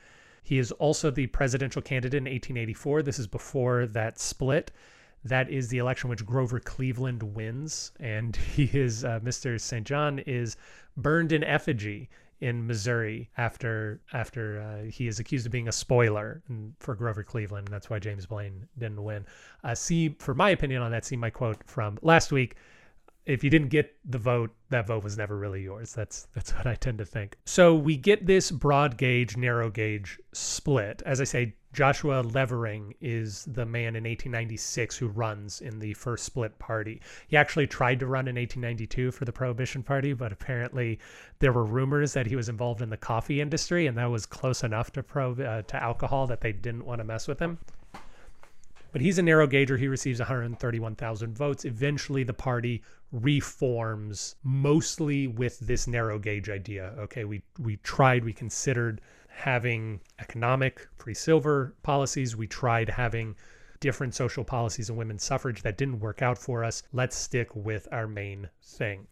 He 0.43 0.59
is 0.59 0.71
also 0.73 1.09
the 1.09 1.27
presidential 1.27 1.81
candidate 1.81 2.17
in 2.17 2.25
1884. 2.25 3.01
This 3.01 3.17
is 3.17 3.27
before 3.27 3.87
that 3.87 4.19
split. 4.19 4.71
That 5.23 5.49
is 5.49 5.69
the 5.69 5.77
election 5.77 6.09
which 6.09 6.25
Grover 6.25 6.59
Cleveland 6.59 7.23
wins, 7.23 7.93
and 7.99 8.35
he 8.55 8.65
is 8.73 9.05
uh, 9.05 9.21
Mr. 9.23 9.59
St. 9.59 9.87
John 9.87 10.19
is 10.19 10.57
burned 10.97 11.31
in 11.31 11.43
effigy 11.43 12.09
in 12.41 12.67
Missouri 12.67 13.29
after 13.37 14.01
after 14.11 14.59
uh, 14.59 14.91
he 14.91 15.07
is 15.07 15.17
accused 15.17 15.45
of 15.45 15.51
being 15.53 15.69
a 15.69 15.71
spoiler 15.71 16.43
for 16.79 16.93
Grover 16.93 17.23
Cleveland. 17.23 17.67
And 17.67 17.73
that's 17.73 17.89
why 17.89 17.99
James 17.99 18.25
Blaine 18.25 18.67
didn't 18.77 19.01
win. 19.01 19.25
Uh, 19.63 19.73
see, 19.73 20.09
for 20.19 20.33
my 20.33 20.49
opinion 20.49 20.81
on 20.81 20.91
that, 20.91 21.05
see 21.05 21.15
my 21.15 21.29
quote 21.29 21.63
from 21.65 21.97
last 22.01 22.33
week. 22.33 22.57
If 23.25 23.43
you 23.43 23.49
didn't 23.49 23.69
get 23.69 23.95
the 24.03 24.17
vote, 24.17 24.53
that 24.69 24.87
vote 24.87 25.03
was 25.03 25.17
never 25.17 25.37
really 25.37 25.63
yours. 25.63 25.93
That's 25.93 26.27
that's 26.33 26.53
what 26.53 26.67
I 26.67 26.75
tend 26.75 26.97
to 26.97 27.05
think. 27.05 27.37
So 27.45 27.73
we 27.73 27.95
get 27.95 28.25
this 28.25 28.51
broad 28.51 28.97
gauge, 28.97 29.37
narrow 29.37 29.69
gauge 29.69 30.19
split. 30.33 31.01
As 31.05 31.21
I 31.21 31.23
say, 31.23 31.55
Joshua 31.73 32.21
Levering 32.21 32.93
is 33.01 33.45
the 33.45 33.65
man 33.65 33.95
in 33.95 34.03
1896 34.03 34.95
who 34.97 35.07
runs 35.07 35.59
in 35.59 35.79
the 35.79 35.93
first 35.95 36.23
split 36.23 36.59
party. 36.59 37.01
He 37.27 37.35
actually 37.35 37.65
tried 37.65 37.99
to 38.01 38.05
run 38.05 38.27
in 38.27 38.35
1892 38.35 39.11
for 39.11 39.25
the 39.25 39.33
Prohibition 39.33 39.81
Party, 39.81 40.13
but 40.13 40.31
apparently 40.31 40.99
there 41.39 41.51
were 41.51 41.65
rumors 41.65 42.13
that 42.13 42.27
he 42.27 42.35
was 42.35 42.47
involved 42.47 42.83
in 42.83 42.89
the 42.89 42.97
coffee 42.97 43.41
industry, 43.41 43.87
and 43.87 43.97
that 43.97 44.05
was 44.05 44.27
close 44.27 44.63
enough 44.63 44.91
to 44.91 45.01
pro 45.01 45.33
uh, 45.33 45.63
to 45.63 45.81
alcohol 45.81 46.27
that 46.27 46.41
they 46.41 46.51
didn't 46.51 46.85
want 46.85 46.99
to 46.99 47.05
mess 47.05 47.27
with 47.27 47.39
him. 47.39 47.57
But 48.93 49.01
he's 49.01 49.17
a 49.17 49.23
narrow 49.23 49.47
gauger. 49.47 49.75
He 49.75 49.87
receives 49.87 50.19
131,000 50.19 51.35
votes. 51.35 51.65
Eventually, 51.65 52.23
the 52.23 52.33
party 52.33 52.83
reforms 53.11 54.35
mostly 54.43 55.25
with 55.27 55.59
this 55.59 55.87
narrow 55.87 56.19
gauge 56.19 56.47
idea. 56.47 56.93
Okay, 56.99 57.25
we 57.25 57.41
we 57.59 57.77
tried, 57.77 58.23
we 58.23 58.33
considered 58.33 59.01
having 59.27 59.99
economic 60.19 60.87
free 60.95 61.15
silver 61.15 61.75
policies. 61.81 62.35
We 62.35 62.45
tried 62.45 62.87
having 62.87 63.35
different 63.79 64.13
social 64.13 64.43
policies 64.43 64.89
and 64.89 64.97
women's 64.97 65.23
suffrage 65.23 65.63
that 65.63 65.77
didn't 65.77 65.99
work 65.99 66.21
out 66.21 66.37
for 66.37 66.63
us. 66.63 66.83
Let's 66.93 67.17
stick 67.17 67.55
with 67.55 67.87
our 67.91 68.07
main 68.07 68.47
thing. 68.61 69.07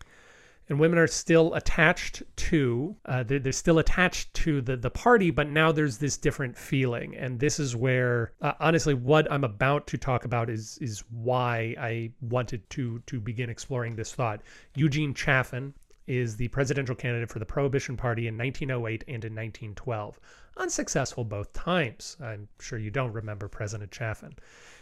And 0.72 0.80
women 0.80 1.00
are 1.00 1.08
still 1.08 1.54
attached 1.54 2.24
to, 2.48 2.96
uh, 3.06 3.24
they're, 3.24 3.40
they're, 3.40 3.52
still 3.52 3.80
attached 3.80 4.34
to 4.36 4.62
the, 4.62 4.78
the 4.78 4.90
party, 4.90 5.30
but 5.30 5.50
now 5.50 5.74
there's 5.74 5.98
this 5.98 6.16
different 6.16 6.58
feeling. 6.58 7.14
And 7.14 7.42
this 7.42 7.60
is 7.60 7.76
where, 7.76 8.32
uh, 8.40 8.54
honestly, 8.58 8.94
what 8.94 9.30
I'm 9.30 9.44
about 9.44 9.86
to 9.88 9.98
talk 9.98 10.24
about 10.24 10.50
is 10.50 10.78
is 10.78 11.04
why 11.12 11.76
I 11.78 12.12
wanted 12.22 12.70
to 12.70 13.00
to 13.08 13.20
begin 13.20 13.50
exploring 13.50 13.98
this 13.98 14.14
thought. 14.14 14.44
Eugene 14.74 15.14
Chafin, 15.14 15.74
is 16.08 16.38
the 16.38 16.48
presidential 16.48 16.96
candidate 16.96 17.30
for 17.30 17.40
the 17.40 17.46
Prohibition 17.46 17.98
Party 17.98 18.28
in 18.28 18.38
1908 18.38 19.04
and 19.10 19.26
in 19.26 19.34
1912. 19.34 20.20
Unsuccessful 20.56 21.26
both 21.26 21.52
times. 21.52 22.16
I'm 22.22 22.48
sure 22.60 22.80
you 22.80 22.92
don't 22.92 23.12
remember 23.12 23.50
President 23.50 23.92
Chafin. 23.92 24.36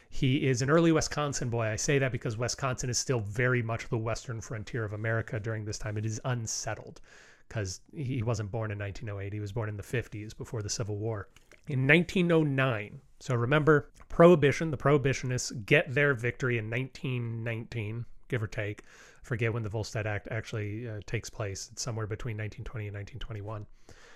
He 0.09 0.47
is 0.47 0.61
an 0.61 0.69
early 0.69 0.91
Wisconsin 0.91 1.49
boy. 1.49 1.67
I 1.67 1.75
say 1.75 1.99
that 1.99 2.11
because 2.11 2.35
Wisconsin 2.37 2.89
is 2.89 2.97
still 2.97 3.19
very 3.19 3.61
much 3.61 3.87
the 3.87 3.97
western 3.97 4.41
frontier 4.41 4.83
of 4.83 4.93
America 4.93 5.39
during 5.39 5.65
this 5.65 5.77
time. 5.77 5.97
It 5.97 6.05
is 6.05 6.19
unsettled 6.25 6.99
because 7.47 7.81
he 7.93 8.21
wasn't 8.21 8.51
born 8.51 8.71
in 8.71 8.79
1908. 8.79 9.33
He 9.33 9.39
was 9.39 9.51
born 9.51 9.69
in 9.69 9.77
the 9.77 9.83
50s 9.83 10.35
before 10.35 10.61
the 10.61 10.69
Civil 10.69 10.97
War. 10.97 11.29
In 11.67 11.87
1909, 11.87 12.99
so 13.19 13.35
remember, 13.35 13.91
Prohibition, 14.09 14.71
the 14.71 14.77
Prohibitionists 14.77 15.65
get 15.65 15.93
their 15.93 16.13
victory 16.13 16.57
in 16.57 16.69
1919, 16.69 18.05
give 18.27 18.41
or 18.41 18.47
take 18.47 18.83
forget 19.29 19.53
when 19.53 19.63
the 19.63 19.69
Volstead 19.69 20.07
Act 20.07 20.27
actually 20.31 20.89
uh, 20.89 20.99
takes 21.05 21.29
place. 21.29 21.69
It's 21.71 21.83
somewhere 21.83 22.07
between 22.07 22.35
1920 22.35 22.87
and 22.87 22.95
1921. 22.95 23.67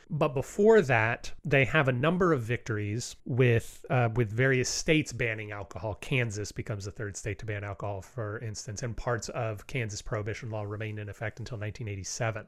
But 0.09 0.33
before 0.33 0.81
that, 0.81 1.31
they 1.45 1.65
have 1.65 1.87
a 1.87 1.91
number 1.91 2.33
of 2.33 2.41
victories 2.41 3.15
with 3.25 3.85
uh, 3.89 4.09
with 4.15 4.29
various 4.31 4.67
states 4.67 5.13
banning 5.13 5.51
alcohol. 5.51 5.95
Kansas 5.95 6.51
becomes 6.51 6.85
the 6.85 6.91
third 6.91 7.15
state 7.15 7.39
to 7.39 7.45
ban 7.45 7.63
alcohol, 7.63 8.01
for 8.01 8.39
instance, 8.39 8.83
and 8.83 8.97
parts 8.97 9.29
of 9.29 9.65
Kansas 9.67 10.01
prohibition 10.01 10.49
law 10.49 10.63
remained 10.63 10.99
in 10.99 11.09
effect 11.09 11.39
until 11.39 11.57
1987. 11.57 12.47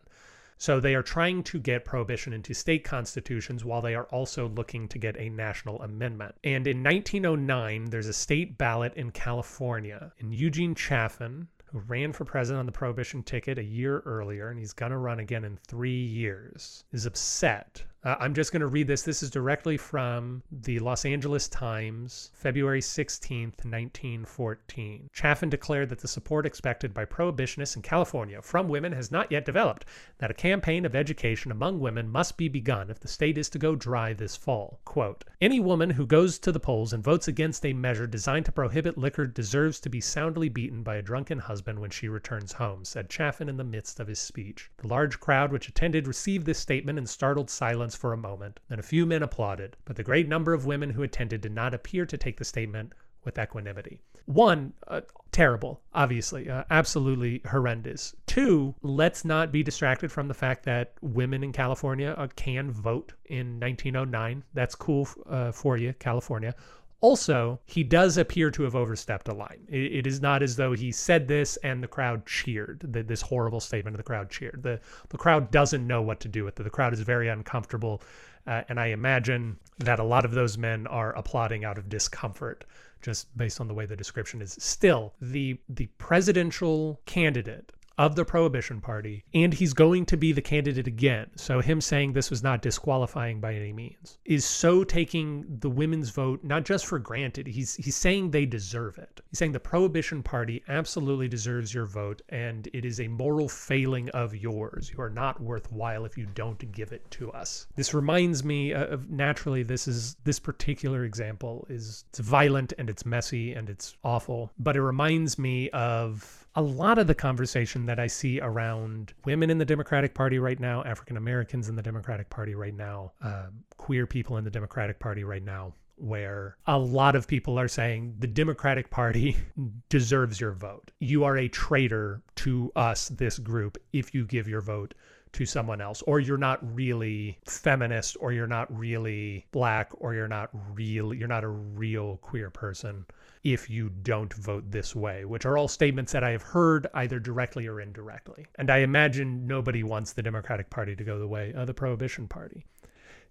So 0.58 0.80
they 0.80 0.96
are 0.96 1.04
trying 1.04 1.44
to 1.44 1.60
get 1.60 1.86
prohibition 1.86 2.34
into 2.34 2.54
state 2.54 2.84
constitutions 2.84 3.66
while 3.66 3.82
they 3.82 3.94
are 3.94 4.06
also 4.06 4.48
looking 4.50 4.88
to 4.88 4.98
get 4.98 5.18
a 5.18 5.30
national 5.30 5.82
amendment. 5.82 6.36
And 6.44 6.66
in 6.66 6.82
1909, 6.82 7.86
there's 7.86 8.08
a 8.08 8.14
state 8.14 8.58
ballot 8.58 8.94
in 8.96 9.12
California. 9.12 10.14
And 10.20 10.34
Eugene 10.34 10.74
Chafin, 10.74 11.48
who 11.76 11.82
ran 11.88 12.14
for 12.14 12.24
president 12.24 12.62
on 12.62 12.66
the 12.66 12.72
prohibition 12.72 13.22
ticket 13.22 13.60
a 13.60 13.64
year 13.64 14.00
earlier, 14.06 14.48
and 14.48 14.58
he's 14.58 14.72
going 14.72 14.94
to 14.94 14.98
run 14.98 15.20
again 15.20 15.44
in 15.44 15.58
three 15.68 16.04
years, 16.04 16.86
is 16.94 17.06
upset 17.06 17.84
uh, 18.06 18.16
I'm 18.20 18.36
just 18.36 18.52
going 18.52 18.62
to 18.62 18.68
read 18.68 18.86
this. 18.86 19.02
This 19.02 19.24
is 19.24 19.32
directly 19.32 19.78
from 19.78 20.44
the 20.52 20.78
Los 20.78 21.06
Angeles 21.06 21.48
Times, 21.48 22.30
February 22.36 22.80
16th, 22.80 23.66
1914. 23.66 25.10
Chafin 25.12 25.50
declared 25.50 25.90
that 25.90 25.98
the 25.98 26.08
support 26.08 26.46
expected 26.46 26.94
by 26.94 27.04
prohibitionists 27.04 27.76
in 27.76 27.82
California 27.82 28.44
from 28.44 28.70
women 28.70 28.92
has 28.92 29.12
not 29.12 29.32
yet 29.32 29.44
developed, 29.44 29.86
that 30.20 30.30
a 30.30 30.36
campaign 30.36 30.86
of 30.86 30.96
education 30.96 31.52
among 31.52 31.80
women 31.80 32.08
must 32.08 32.38
be 32.38 32.48
begun 32.48 32.92
if 32.92 33.00
the 33.00 33.08
state 33.08 33.40
is 33.40 33.50
to 33.50 33.58
go 33.58 33.76
dry 33.76 34.14
this 34.14 34.36
fall. 34.36 34.80
Quote, 34.86 35.26
Any 35.42 35.60
woman 35.60 35.90
who 35.90 36.06
goes 36.06 36.38
to 36.40 36.52
the 36.52 36.60
polls 36.60 36.94
and 36.94 37.04
votes 37.04 37.28
against 37.28 37.66
a 37.66 37.74
measure 37.74 38.06
designed 38.06 38.46
to 38.46 38.52
prohibit 38.52 39.00
liquor 39.00 39.26
deserves 39.26 39.80
to 39.80 39.90
be 39.90 40.00
soundly 40.00 40.48
beaten 40.48 40.84
by 40.84 40.98
a 40.98 41.02
drunken 41.02 41.40
husband 41.40 41.80
when 41.80 41.90
she 41.90 42.08
returns 42.08 42.52
home, 42.52 42.86
said 42.86 43.10
Chafin 43.10 43.50
in 43.50 43.58
the 43.58 43.64
midst 43.64 44.00
of 44.00 44.08
his 44.08 44.20
speech. 44.20 44.70
The 44.78 44.88
large 44.88 45.20
crowd 45.20 45.52
which 45.52 45.68
attended 45.68 46.08
received 46.08 46.46
this 46.46 46.60
statement 46.60 47.00
in 47.00 47.08
startled 47.08 47.50
silence 47.50 47.95
silence 47.96 48.02
for 48.02 48.14
a 48.14 48.18
moment, 48.18 48.60
Then 48.68 48.80
a 48.80 48.84
few 48.84 49.06
men 49.06 49.24
applauded, 49.24 49.78
but 49.86 49.96
the 49.96 50.04
great 50.04 50.28
number 50.28 50.54
of 50.54 50.66
women 50.66 50.92
who 50.92 51.04
attended 51.04 51.42
did 51.42 51.54
not 51.54 51.74
appear 51.74 52.06
to 52.06 52.18
take 52.18 52.38
the 52.38 52.46
statement 52.46 52.94
with 53.24 53.40
equanimity. 53.40 54.00
One, 54.26 54.74
uh, 54.88 55.02
terrible, 55.32 55.82
obviously, 55.94 56.50
uh, 56.50 56.64
absolutely 56.70 57.42
horrendous. 57.50 58.16
Two, 58.26 58.76
let's 58.82 59.24
not 59.24 59.52
be 59.52 59.64
distracted 59.64 60.12
from 60.12 60.28
the 60.28 60.34
fact 60.34 60.64
that 60.66 60.94
women 61.02 61.44
in 61.44 61.52
California 61.52 62.16
uh, 62.18 62.28
can 62.36 62.72
vote 62.72 63.14
in 63.26 63.60
1909. 63.60 64.44
That's 64.54 64.76
cool 64.76 65.08
uh, 65.28 65.52
for 65.52 65.78
you, 65.78 65.94
California. 66.00 66.54
Also, 67.02 67.60
he 67.66 67.84
does 67.84 68.18
appear 68.18 68.50
to 68.52 68.64
have 68.64 68.76
overstepped 68.76 69.28
a 69.28 69.34
line. 69.34 69.68
It, 69.68 69.98
it 69.98 70.08
is 70.08 70.22
not 70.22 70.42
as 70.42 70.56
though 70.56 70.74
he 70.74 70.92
said 70.92 71.28
this 71.28 71.58
and 71.58 71.84
the 71.84 71.88
crowd 71.88 72.26
cheered. 72.26 72.82
The, 72.84 73.04
this 73.04 73.22
horrible 73.22 73.60
statement 73.60 73.96
of 73.96 73.98
the 73.98 74.04
crowd 74.04 74.30
cheered. 74.30 74.64
The 74.64 74.80
the 75.10 75.18
crowd 75.18 75.52
doesn't 75.52 75.86
know 75.86 76.02
what 76.02 76.20
to 76.22 76.28
do 76.28 76.44
with 76.44 76.60
it. 76.60 76.64
The 76.64 76.70
crowd 76.70 76.94
is 76.94 77.02
very 77.02 77.28
uncomfortable, 77.28 78.02
uh, 78.48 78.64
and 78.70 78.80
I 78.80 78.88
imagine 78.88 79.58
that 79.80 80.00
a 80.00 80.04
lot 80.04 80.26
of 80.26 80.32
those 80.32 80.58
men 80.58 80.88
are 80.88 81.14
applauding 81.14 81.66
out 81.66 81.78
of 81.78 81.90
discomfort, 81.90 82.66
just 83.02 83.36
based 83.38 83.60
on 83.60 83.68
the 83.68 83.74
way 83.74 83.86
the 83.86 83.96
description 83.96 84.42
is. 84.42 84.56
Still, 84.60 85.14
the 85.22 85.60
the 85.70 85.88
presidential 85.98 87.02
candidate 87.06 87.72
of 87.98 88.16
the 88.16 88.26
Prohibition 88.26 88.82
Party, 88.82 89.24
and 89.34 89.54
he's 89.54 89.74
going 89.74 90.06
to 90.08 90.18
be 90.18 90.32
the 90.32 90.42
candidate 90.42 90.88
again. 90.88 91.28
So, 91.36 91.62
him 91.62 91.82
saying 91.82 92.14
this 92.14 92.30
was 92.30 92.44
not 92.44 92.62
disqualifying 92.62 93.40
by 93.40 93.54
any 93.56 93.74
means 93.74 94.18
is 94.26 94.46
so 94.46 94.84
taking 94.84 95.46
the 95.60 95.70
women's 95.70 96.10
vote 96.10 96.44
not 96.44 96.66
just 96.66 96.86
for 96.86 97.00
granted. 97.00 97.48
He's 97.48 97.76
he's 97.76 97.96
saying 97.96 98.32
they 98.32 98.46
deserve 98.46 98.98
it. 98.98 99.22
He's 99.30 99.40
saying 99.40 99.54
the 99.54 99.60
Prohibition 99.60 100.24
Party 100.24 100.64
absolutely 100.68 101.28
deserves 101.28 101.74
your 101.74 101.86
vote, 101.86 102.22
and 102.30 102.68
it 102.74 102.86
is 102.86 103.00
a 103.00 103.08
moral 103.08 103.48
failing 103.48 104.10
of 104.10 104.36
yours. 104.36 104.92
You 104.92 105.02
are 105.02 105.10
not 105.10 105.42
worthwhile 105.42 106.06
if 106.06 106.18
you 106.18 106.26
don't 106.34 106.72
give 106.72 106.92
it 106.92 107.10
to 107.12 107.32
us. 107.32 107.68
This 107.76 107.94
reminds 107.94 108.44
me 108.44 108.74
of 108.74 109.10
naturally. 109.10 109.64
This 109.64 109.88
is 109.88 110.16
this 110.24 110.40
particular 110.40 111.06
example 111.06 111.66
is 111.70 112.06
it's 112.10 112.20
violent 112.20 112.74
and 112.78 112.90
it's 112.90 113.06
messy 113.06 113.54
and 113.54 113.70
it's 113.70 113.96
awful, 114.04 114.52
but 114.60 114.76
it 114.76 114.82
reminds 114.82 115.38
me 115.40 115.70
of 115.72 116.45
a 116.56 116.62
lot 116.62 116.98
of 116.98 117.08
the 117.08 117.16
conversation 117.16 117.86
that 117.86 118.00
I 118.00 118.08
see 118.08 118.40
around 118.40 119.14
women 119.26 119.50
in 119.50 119.58
the 119.58 119.66
Democratic 119.66 120.14
Party 120.14 120.40
right 120.40 120.60
now, 120.60 120.84
African 120.84 121.18
Americans 121.18 121.68
in 121.68 121.76
the 121.76 121.82
Democratic 121.82 122.30
Party 122.30 122.56
right 122.56 122.74
now, 122.74 123.12
uh, 123.22 123.48
queer 123.78 124.08
people 124.08 124.38
in 124.38 124.46
the 124.46 124.50
Democratic 124.50 125.00
Party 125.00 125.24
right 125.26 125.44
now, 125.44 125.74
where 125.98 126.58
a 126.68 126.78
lot 126.78 127.16
of 127.16 127.28
people 127.28 127.60
are 127.60 127.68
saying 127.68 128.16
the 128.20 128.28
Democratic 128.28 128.90
Party 128.90 129.36
deserves 129.90 130.40
your 130.40 130.54
vote. 130.54 130.92
You 131.00 131.26
are 131.26 131.38
a 131.38 131.50
traitor 131.50 132.22
to 132.38 132.72
us, 132.76 133.10
this 133.10 133.38
group, 133.38 133.78
if 133.92 134.14
you 134.14 134.26
give 134.26 134.48
your 134.48 134.62
vote 134.62 134.94
to 135.34 135.46
someone 135.46 135.82
else, 135.82 136.02
or 136.04 136.22
you're 136.22 136.38
not 136.38 136.60
really 136.74 137.38
feminist, 137.46 138.16
or 138.22 138.32
you're 138.32 138.48
not 138.48 138.74
really 138.76 139.46
black, 139.52 139.92
or 139.98 140.14
you're 140.14 140.30
not 140.30 140.50
real, 140.74 141.14
you're 141.14 141.28
not 141.28 141.44
a 141.44 141.50
real 141.50 142.16
queer 142.18 142.50
person 142.50 143.06
if 143.46 143.70
you 143.70 143.90
don't 143.90 144.34
vote 144.34 144.72
this 144.72 144.96
way, 144.96 145.24
which 145.24 145.46
are 145.46 145.56
all 145.56 145.68
statements 145.68 146.12
that 146.12 146.24
I 146.24 146.32
have 146.32 146.42
heard 146.42 146.88
either 146.96 147.20
directly 147.20 147.68
or 147.68 147.80
indirectly. 147.80 148.48
And 148.56 148.72
I 148.72 148.80
imagine 148.80 149.46
nobody 149.46 149.84
wants 149.84 150.14
the 150.14 150.24
Democratic 150.24 150.72
Party 150.72 150.96
to 150.96 151.04
go 151.04 151.20
the 151.20 151.28
way 151.28 151.54
of 151.54 151.68
the 151.68 151.74
Prohibition 151.74 152.28
Party. 152.28 152.66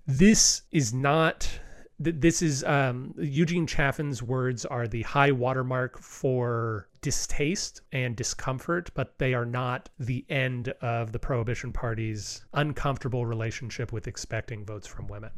This 0.07 0.63
is 0.71 0.95
not 0.95 1.59
th 2.03 2.15
this 2.19 2.43
is 2.43 2.63
um, 2.65 3.15
Eugene 3.19 3.67
Chafin's 3.67 4.23
words 4.23 4.65
are 4.65 4.87
the 4.87 5.03
high 5.03 5.33
watermark 5.33 5.99
for 5.99 6.89
distaste 7.01 7.83
and 7.93 8.15
discomfort, 8.15 8.91
but 8.95 9.19
they 9.19 9.35
are 9.35 9.47
not 9.47 9.89
the 9.99 10.25
end 10.29 10.69
of 10.81 11.11
the 11.11 11.19
Prohibition 11.19 11.73
Party's 11.73 12.45
uncomfortable 12.53 13.27
relationship 13.27 13.93
with 13.93 14.07
expecting 14.07 14.65
votes 14.65 14.87
from 14.87 15.09
women. 15.09 15.31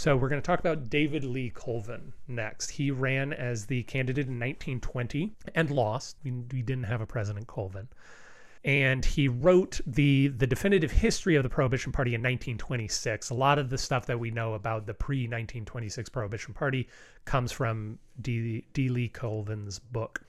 So 0.00 0.16
we're 0.16 0.30
going 0.30 0.40
to 0.40 0.46
talk 0.46 0.60
about 0.60 0.88
David 0.88 1.24
Leigh 1.24 1.50
Colvin 1.50 2.14
next. 2.26 2.70
He 2.70 2.90
ran 2.90 3.34
as 3.34 3.66
the 3.66 3.82
candidate 3.82 4.28
in 4.28 4.40
1920 4.40 5.34
and 5.54 5.70
lost. 5.70 6.16
We, 6.24 6.30
we 6.30 6.62
didn't 6.62 6.84
have 6.84 7.02
a 7.02 7.06
President 7.06 7.46
Colvin 7.46 7.86
and 8.64 9.04
he 9.04 9.28
wrote 9.28 9.80
the 9.86 10.28
the 10.28 10.46
definitive 10.46 10.90
history 10.90 11.36
of 11.36 11.42
the 11.42 11.48
Prohibition 11.48 11.92
Party 11.92 12.10
in 12.14 12.20
1926. 12.20 13.30
A 13.30 13.34
lot 13.34 13.58
of 13.58 13.70
the 13.70 13.78
stuff 13.78 14.06
that 14.06 14.18
we 14.18 14.30
know 14.30 14.54
about 14.54 14.86
the 14.86 14.94
pre 14.94 15.20
1926 15.20 16.08
Prohibition 16.10 16.52
Party 16.52 16.88
comes 17.24 17.52
from 17.52 17.98
D. 18.20 18.64
D. 18.72 18.88
Leigh 18.88 19.08
Colvin's 19.08 19.78
book. 19.78 20.22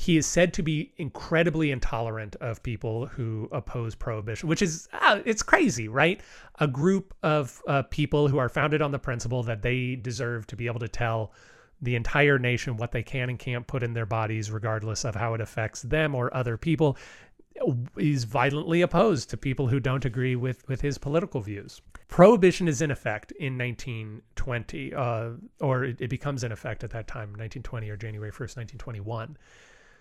He 0.00 0.16
is 0.16 0.26
said 0.26 0.54
to 0.54 0.62
be 0.62 0.94
incredibly 0.96 1.70
intolerant 1.70 2.34
of 2.36 2.62
people 2.62 3.04
who 3.04 3.50
oppose 3.52 3.94
prohibition, 3.94 4.48
which 4.48 4.62
is 4.62 4.88
uh, 4.94 5.20
it's 5.26 5.42
crazy, 5.42 5.88
right? 5.88 6.22
A 6.58 6.66
group 6.66 7.12
of 7.22 7.60
uh, 7.68 7.82
people 7.82 8.26
who 8.26 8.38
are 8.38 8.48
founded 8.48 8.80
on 8.80 8.92
the 8.92 8.98
principle 8.98 9.42
that 9.42 9.60
they 9.60 9.96
deserve 9.96 10.46
to 10.46 10.56
be 10.56 10.68
able 10.68 10.80
to 10.80 10.88
tell 10.88 11.34
the 11.82 11.96
entire 11.96 12.38
nation 12.38 12.78
what 12.78 12.92
they 12.92 13.02
can 13.02 13.28
and 13.28 13.38
can't 13.38 13.66
put 13.66 13.82
in 13.82 13.92
their 13.92 14.06
bodies, 14.06 14.50
regardless 14.50 15.04
of 15.04 15.14
how 15.14 15.34
it 15.34 15.40
affects 15.42 15.82
them 15.82 16.14
or 16.14 16.34
other 16.34 16.56
people 16.56 16.96
is 17.98 18.24
violently 18.24 18.80
opposed 18.80 19.28
to 19.28 19.36
people 19.36 19.68
who 19.68 19.80
don't 19.80 20.06
agree 20.06 20.34
with 20.34 20.66
with 20.66 20.80
his 20.80 20.96
political 20.96 21.42
views. 21.42 21.82
Prohibition 22.08 22.68
is 22.68 22.80
in 22.80 22.90
effect 22.90 23.32
in 23.32 23.58
1920, 23.58 24.94
uh, 24.94 25.32
or 25.60 25.84
it, 25.84 26.00
it, 26.00 26.08
becomes 26.08 26.42
in 26.42 26.52
effect 26.52 26.84
at 26.84 26.90
that 26.90 27.06
time, 27.06 27.28
1920 27.28 27.90
or 27.90 27.98
January 27.98 28.32
1st, 28.32 28.56
1921. 28.56 29.36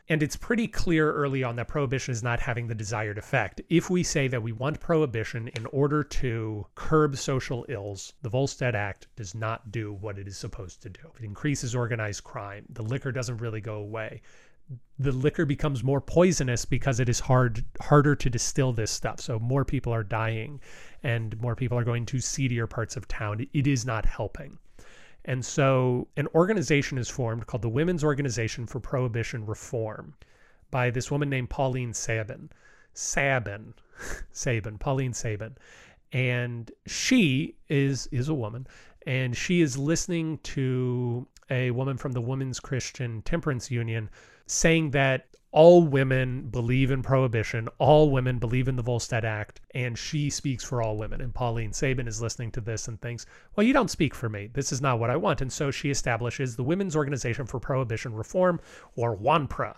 And 0.09 0.23
it's 0.23 0.35
pretty 0.35 0.67
clear 0.67 1.13
early 1.13 1.43
on 1.43 1.55
that 1.57 1.67
prohibition 1.67 2.11
is 2.11 2.23
not 2.23 2.39
having 2.39 2.67
the 2.67 2.75
desired 2.75 3.19
effect. 3.19 3.61
If 3.69 3.91
we 3.91 4.01
say 4.01 4.27
that 4.27 4.41
we 4.41 4.51
want 4.51 4.79
prohibition 4.79 5.49
in 5.49 5.67
order 5.67 6.03
to 6.03 6.65
curb 6.73 7.15
social 7.15 7.63
ills, 7.69 8.13
the 8.23 8.29
Volstead 8.29 8.75
Act 8.75 9.07
does 9.15 9.35
not 9.35 9.71
do 9.71 9.93
what 9.93 10.17
it 10.17 10.27
is 10.27 10.35
supposed 10.35 10.81
to 10.81 10.89
do. 10.89 11.11
It 11.19 11.23
increases 11.23 11.75
organized 11.75 12.23
crime. 12.23 12.65
The 12.69 12.81
liquor 12.81 13.11
doesn't 13.11 13.37
really 13.37 13.61
go 13.61 13.75
away 13.75 14.21
the 14.99 15.11
liquor 15.11 15.45
becomes 15.45 15.83
more 15.83 16.01
poisonous 16.01 16.65
because 16.65 16.99
it 16.99 17.09
is 17.09 17.19
hard 17.19 17.63
harder 17.81 18.15
to 18.15 18.29
distill 18.29 18.73
this 18.73 18.91
stuff. 18.91 19.19
So 19.19 19.39
more 19.39 19.65
people 19.65 19.93
are 19.93 20.03
dying 20.03 20.59
and 21.03 21.39
more 21.41 21.55
people 21.55 21.77
are 21.77 21.83
going 21.83 22.05
to 22.07 22.19
seedier 22.19 22.67
parts 22.67 22.95
of 22.95 23.07
town. 23.07 23.47
It 23.53 23.65
is 23.65 23.85
not 23.85 24.05
helping. 24.05 24.57
And 25.25 25.45
so 25.45 26.07
an 26.17 26.27
organization 26.33 26.97
is 26.97 27.09
formed 27.09 27.47
called 27.47 27.61
the 27.61 27.69
Women's 27.69 28.03
Organization 28.03 28.65
for 28.65 28.79
Prohibition 28.79 29.45
Reform 29.45 30.15
by 30.71 30.89
this 30.89 31.11
woman 31.11 31.29
named 31.29 31.49
Pauline 31.49 31.93
Sabin. 31.93 32.49
Sabin, 32.93 33.73
Sabin, 34.31 34.77
Pauline 34.77 35.13
Sabin. 35.13 35.57
And 36.11 36.71
she 36.87 37.55
is 37.67 38.07
is 38.07 38.29
a 38.29 38.33
woman 38.33 38.65
and 39.05 39.35
she 39.35 39.61
is 39.61 39.77
listening 39.77 40.39
to 40.39 41.27
a 41.49 41.71
woman 41.71 41.97
from 41.97 42.11
the 42.11 42.21
Women's 42.21 42.59
Christian 42.59 43.21
Temperance 43.21 43.71
Union 43.71 44.09
saying 44.45 44.91
that 44.91 45.27
all 45.51 45.81
women 45.81 46.43
believe 46.49 46.91
in 46.91 47.01
prohibition, 47.01 47.67
all 47.79 48.11
women 48.11 48.37
believe 48.37 48.67
in 48.67 48.75
the 48.75 48.83
Volstead 48.83 49.25
Act, 49.25 49.61
and 49.73 49.97
she 49.97 50.29
speaks 50.29 50.63
for 50.63 50.81
all 50.81 50.95
women. 50.95 51.21
And 51.21 51.33
Pauline 51.33 51.73
Sabin 51.73 52.07
is 52.07 52.21
listening 52.21 52.51
to 52.51 52.61
this 52.61 52.87
and 52.87 53.01
thinks, 53.01 53.25
well, 53.55 53.65
you 53.65 53.73
don't 53.73 53.89
speak 53.89 54.13
for 54.13 54.29
me. 54.29 54.49
This 54.53 54.71
is 54.71 54.81
not 54.81 54.99
what 54.99 55.09
I 55.09 55.15
want. 55.15 55.41
And 55.41 55.51
so 55.51 55.71
she 55.71 55.89
establishes 55.89 56.55
the 56.55 56.63
Women's 56.63 56.95
Organization 56.95 57.45
for 57.47 57.59
Prohibition 57.59 58.13
Reform, 58.13 58.59
or 58.95 59.17
WONPRA, 59.17 59.75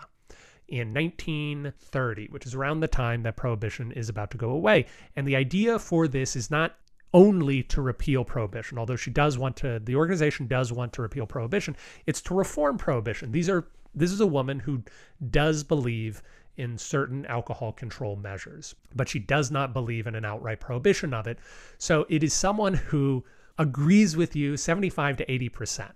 in 0.68 0.94
1930, 0.94 2.28
which 2.32 2.46
is 2.46 2.56
around 2.56 2.80
the 2.80 2.88
time 2.88 3.24
that 3.24 3.36
prohibition 3.36 3.92
is 3.92 4.10
about 4.10 4.32
to 4.32 4.38
go 4.38 4.52
away. 4.52 4.86
And 5.16 5.28
the 5.28 5.36
idea 5.36 5.80
for 5.80 6.08
this 6.08 6.36
is 6.36 6.52
not 6.52 6.76
only 7.14 7.62
to 7.64 7.82
repeal 7.82 8.24
prohibition, 8.24 8.78
although 8.78 8.96
she 8.96 9.12
does 9.12 9.38
want 9.38 9.58
to, 9.58 9.80
the 9.84 9.96
organization 9.96 10.48
does 10.48 10.72
want 10.72 10.94
to 10.94 11.02
repeal 11.02 11.26
prohibition, 11.26 11.76
it's 12.06 12.22
to 12.22 12.34
reform 12.34 12.78
prohibition. 12.78 13.32
These 13.34 13.50
are 13.50 13.68
this 13.94 14.12
is 14.12 14.22
a 14.22 14.28
woman 14.28 14.60
who 14.60 14.84
does 15.30 15.64
believe 15.64 16.22
in 16.58 16.78
certain 16.78 17.26
alcohol 17.26 17.72
control 17.72 18.16
measures, 18.16 18.76
but 18.96 19.10
she 19.10 19.20
does 19.20 19.52
not 19.52 19.74
believe 19.74 20.08
in 20.08 20.16
an 20.16 20.26
outright 20.26 20.60
prohibition 20.60 21.14
of 21.14 21.28
it. 21.28 21.40
So 21.78 22.06
it 22.10 22.24
is 22.24 22.34
someone 22.34 22.74
who 22.74 23.24
agrees 23.58 24.18
with 24.18 24.36
you 24.36 24.58
75 24.58 25.18
to 25.18 25.26
80%. 25.26 25.92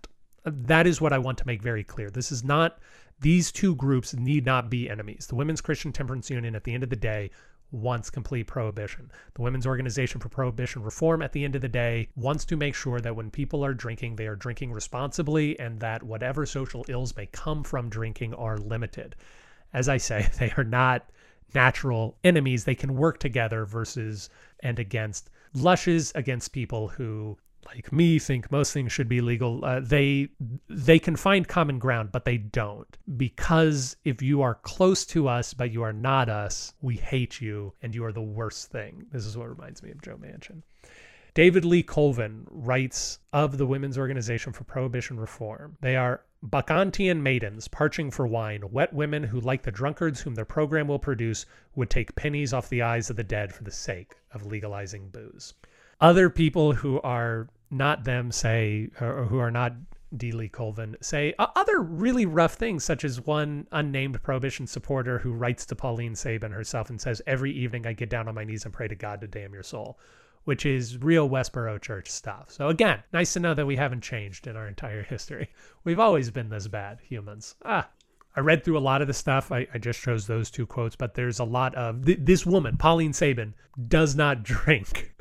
That 0.46 0.88
is 0.88 1.02
what 1.02 1.14
I 1.14 1.18
want 1.18 1.38
to 1.40 1.48
make 1.48 1.62
very 1.62 1.84
clear. 1.84 2.10
This 2.10 2.32
is 2.32 2.44
not, 2.44 2.80
these 3.20 3.52
two 3.52 3.76
groups 3.76 4.14
need 4.14 4.46
not 4.46 4.70
be 4.70 4.90
enemies. 4.90 5.28
The 5.28 5.36
Women's 5.36 5.62
Christian 5.62 5.92
Temperance 5.92 6.30
Union, 6.30 6.56
at 6.56 6.64
the 6.64 6.74
end 6.74 6.84
of 6.84 6.90
the 6.90 6.96
day, 6.96 7.32
wants 7.72 8.10
complete 8.10 8.48
prohibition. 8.48 9.12
The 9.34 9.42
Women's 9.42 9.66
Organization 9.68 10.20
for 10.22 10.30
Prohibition 10.30 10.84
Reform, 10.84 11.22
at 11.22 11.32
the 11.32 11.44
end 11.44 11.56
of 11.56 11.62
the 11.62 11.68
day, 11.68 12.08
wants 12.16 12.46
to 12.46 12.56
make 12.56 12.76
sure 12.76 13.00
that 13.02 13.16
when 13.16 13.32
people 13.32 13.66
are 13.66 13.74
drinking, 13.74 14.16
they 14.16 14.28
are 14.28 14.36
drinking 14.36 14.72
responsibly 14.72 15.60
and 15.60 15.80
that 15.80 16.04
whatever 16.04 16.46
social 16.46 16.86
ills 16.88 17.16
may 17.16 17.26
come 17.28 17.64
from 17.64 17.90
drinking 17.90 18.34
are 18.34 18.58
limited. 18.58 19.16
As 19.74 19.90
I 19.90 19.98
say, 19.98 20.30
they 20.40 20.54
are 20.58 20.64
not 20.64 21.10
natural 21.54 22.18
enemies. 22.24 22.64
They 22.64 22.76
can 22.76 22.96
work 22.96 23.20
together 23.20 23.66
versus 23.66 24.30
and 24.62 24.80
against. 24.80 25.30
Lushes 25.54 26.12
against 26.16 26.52
people 26.52 26.90
who 26.90 27.38
like 27.66 27.92
me 27.92 28.20
think 28.20 28.52
most 28.52 28.74
things 28.74 28.92
should 28.92 29.10
be 29.10 29.22
legal. 29.22 29.64
Uh, 29.64 29.80
they 29.80 30.30
they 30.70 31.00
can 31.00 31.16
find 31.16 31.48
common 31.48 31.80
ground 31.80 32.12
but 32.12 32.26
they 32.26 32.38
don't. 32.38 32.98
Because 33.18 33.98
if 34.04 34.22
you 34.22 34.42
are 34.42 34.56
close 34.56 35.06
to 35.08 35.28
us 35.28 35.54
but 35.54 35.72
you 35.72 35.82
are 35.84 35.94
not 35.94 36.30
us 36.30 36.74
we 36.82 36.96
hate 36.96 37.42
you 37.42 37.74
and 37.82 37.94
you 37.94 38.06
are 38.06 38.14
the 38.14 38.22
worst 38.22 38.72
thing. 38.72 39.06
This 39.12 39.26
is 39.26 39.38
what 39.38 39.50
reminds 39.50 39.84
me 39.84 39.92
of 39.92 40.02
joe 40.02 40.18
manchin. 40.18 40.62
David 41.34 41.66
lee 41.66 41.84
colvin 41.84 42.48
writes 42.50 43.20
of 43.34 43.58
the 43.58 43.66
women's 43.66 43.98
organization 43.98 44.54
for 44.54 44.64
prohibition 44.64 45.20
reform. 45.20 45.78
They 45.82 45.98
are 45.98 46.22
Bacchantian 46.42 47.24
maidens 47.24 47.68
parching 47.68 48.12
for 48.12 48.28
wine, 48.28 48.70
wet 48.72 48.94
women 48.94 49.24
who, 49.24 49.40
like 49.40 49.64
the 49.64 49.72
drunkards 49.72 50.22
whom 50.22 50.36
their 50.36 50.46
program 50.46 50.88
will 50.88 51.00
produce, 51.00 51.46
would 51.74 51.90
take 51.90 52.16
pennies 52.16 52.54
off 52.54 52.70
the 52.70 52.84
eyes 52.84 53.10
of 53.10 53.16
the 53.16 53.24
dead 53.24 53.52
for 53.52 53.64
the 53.64 53.72
sake 53.72 54.14
of 54.32 54.46
legalizing 54.46 55.10
booze. 55.10 55.56
Other 56.00 56.30
people 56.30 56.74
who 56.74 57.02
are 57.02 57.48
not 57.76 58.04
them 58.04 58.32
say, 58.32 58.90
or 59.00 59.26
who 59.26 59.40
are 59.40 59.52
not 59.52 59.74
D. 60.16 60.32
Leigh 60.32 60.50
Colvin, 60.50 60.96
say 61.02 61.34
other 61.38 61.82
really 61.82 62.26
rough 62.26 62.54
things, 62.54 62.84
such 62.84 63.04
as 63.04 63.26
one 63.26 63.68
unnamed 63.72 64.22
prohibition 64.24 64.68
supporter 64.68 65.20
who 65.20 65.34
writes 65.34 65.66
to 65.68 65.76
Pauline 65.76 66.16
Sabin 66.16 66.52
herself 66.52 66.90
and 66.90 67.00
says, 67.00 67.22
Every 67.28 67.52
evening 67.52 67.86
I 67.86 67.94
get 67.94 68.10
down 68.10 68.28
on 68.28 68.36
my 68.36 68.44
knees 68.44 68.66
and 68.66 68.74
pray 68.74 68.88
to 68.88 68.96
God 68.96 69.22
to 69.22 69.28
damn 69.28 69.54
your 69.54 69.64
soul, 69.64 70.00
which 70.46 70.66
is 70.66 70.98
real 71.00 71.30
Westboro 71.30 71.82
Church 71.82 72.10
stuff. 72.10 72.52
So, 72.52 72.70
again, 72.70 73.04
nice 73.12 73.34
to 73.34 73.40
know 73.40 73.54
that 73.54 73.66
we 73.66 73.76
haven't 73.76 74.02
changed 74.02 74.48
in 74.48 74.56
our 74.56 74.68
entire 74.68 75.04
history. 75.04 75.50
We've 75.84 76.00
always 76.00 76.32
been 76.32 76.50
this 76.50 76.68
bad, 76.68 77.00
humans. 77.02 77.56
Ah. 77.64 77.90
I 78.38 78.42
read 78.42 78.66
through 78.66 78.78
a 78.78 78.80
lot 78.80 79.02
of 79.02 79.08
the 79.08 79.14
stuff. 79.14 79.52
I, 79.52 79.66
I 79.74 79.78
just 79.78 80.02
chose 80.02 80.28
those 80.28 80.52
two 80.52 80.66
quotes, 80.66 80.98
but 80.98 81.14
there's 81.14 81.40
a 81.40 81.46
lot 81.46 81.74
of 81.76 82.06
th 82.06 82.20
this 82.22 82.46
woman, 82.46 82.76
Pauline 82.76 83.14
Sabin, 83.14 83.54
does 83.88 84.16
not 84.16 84.44
drink. 84.56 85.14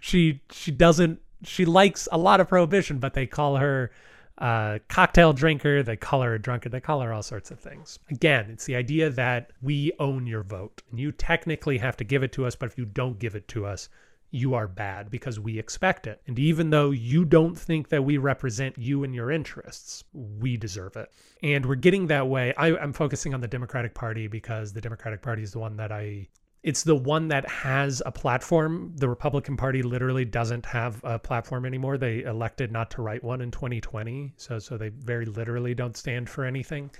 she 0.00 0.40
she 0.50 0.70
doesn't 0.70 1.20
she 1.44 1.64
likes 1.64 2.08
a 2.10 2.18
lot 2.18 2.40
of 2.40 2.48
prohibition, 2.48 2.98
but 2.98 3.14
they 3.14 3.26
call 3.26 3.56
her 3.56 3.90
a 4.38 4.80
cocktail 4.88 5.32
drinker, 5.32 5.82
they 5.82 5.96
call 5.96 6.22
her 6.22 6.34
a 6.34 6.38
drunkard, 6.40 6.72
they 6.72 6.80
call 6.80 7.00
her 7.00 7.12
all 7.12 7.22
sorts 7.22 7.50
of 7.50 7.60
things. 7.60 7.98
Again, 8.10 8.50
it's 8.50 8.64
the 8.64 8.76
idea 8.76 9.10
that 9.10 9.52
we 9.62 9.92
own 9.98 10.26
your 10.26 10.42
vote. 10.42 10.82
And 10.90 10.98
you 10.98 11.12
technically 11.12 11.78
have 11.78 11.96
to 11.98 12.04
give 12.04 12.22
it 12.22 12.32
to 12.32 12.46
us, 12.46 12.56
but 12.56 12.66
if 12.66 12.78
you 12.78 12.84
don't 12.84 13.18
give 13.18 13.36
it 13.36 13.46
to 13.48 13.66
us, 13.66 13.88
you 14.34 14.54
are 14.54 14.66
bad 14.66 15.10
because 15.10 15.38
we 15.38 15.60
expect 15.60 16.08
it. 16.08 16.20
And 16.26 16.36
even 16.40 16.70
though 16.70 16.90
you 16.90 17.24
don't 17.24 17.56
think 17.56 17.88
that 17.90 18.02
we 18.02 18.18
represent 18.18 18.76
you 18.76 19.04
and 19.04 19.14
your 19.14 19.30
interests, 19.30 20.02
we 20.12 20.56
deserve 20.56 20.96
it. 20.96 21.08
And 21.40 21.64
we're 21.64 21.76
getting 21.76 22.08
that 22.08 22.26
way. 22.26 22.52
I, 22.56 22.70
am 22.82 22.92
focusing 22.92 23.32
on 23.32 23.40
the 23.40 23.46
Democratic 23.46 23.94
Party 23.94 24.26
because 24.26 24.72
the 24.72 24.80
Democratic 24.80 25.22
Party 25.22 25.44
is 25.44 25.52
the 25.52 25.60
one 25.60 25.76
that 25.76 25.92
I 25.92 26.26
it's 26.64 26.82
the 26.82 26.96
one 26.96 27.28
that 27.28 27.46
has 27.48 28.02
a 28.06 28.10
platform. 28.10 28.94
The 28.96 29.08
Republican 29.08 29.54
Party 29.54 29.82
literally 29.82 30.24
doesn't 30.24 30.64
have 30.64 30.98
a 31.04 31.18
platform 31.18 31.66
anymore. 31.66 31.98
They 31.98 32.22
elected 32.22 32.72
not 32.72 32.90
to 32.92 33.02
write 33.02 33.22
one 33.22 33.42
in 33.42 33.50
2020, 33.50 34.32
so 34.38 34.58
so 34.58 34.78
they 34.78 34.88
very 34.88 35.26
literally 35.26 35.74
don't 35.74 35.94
stand 35.94 36.28
for 36.28 36.46
anything, 36.46 36.90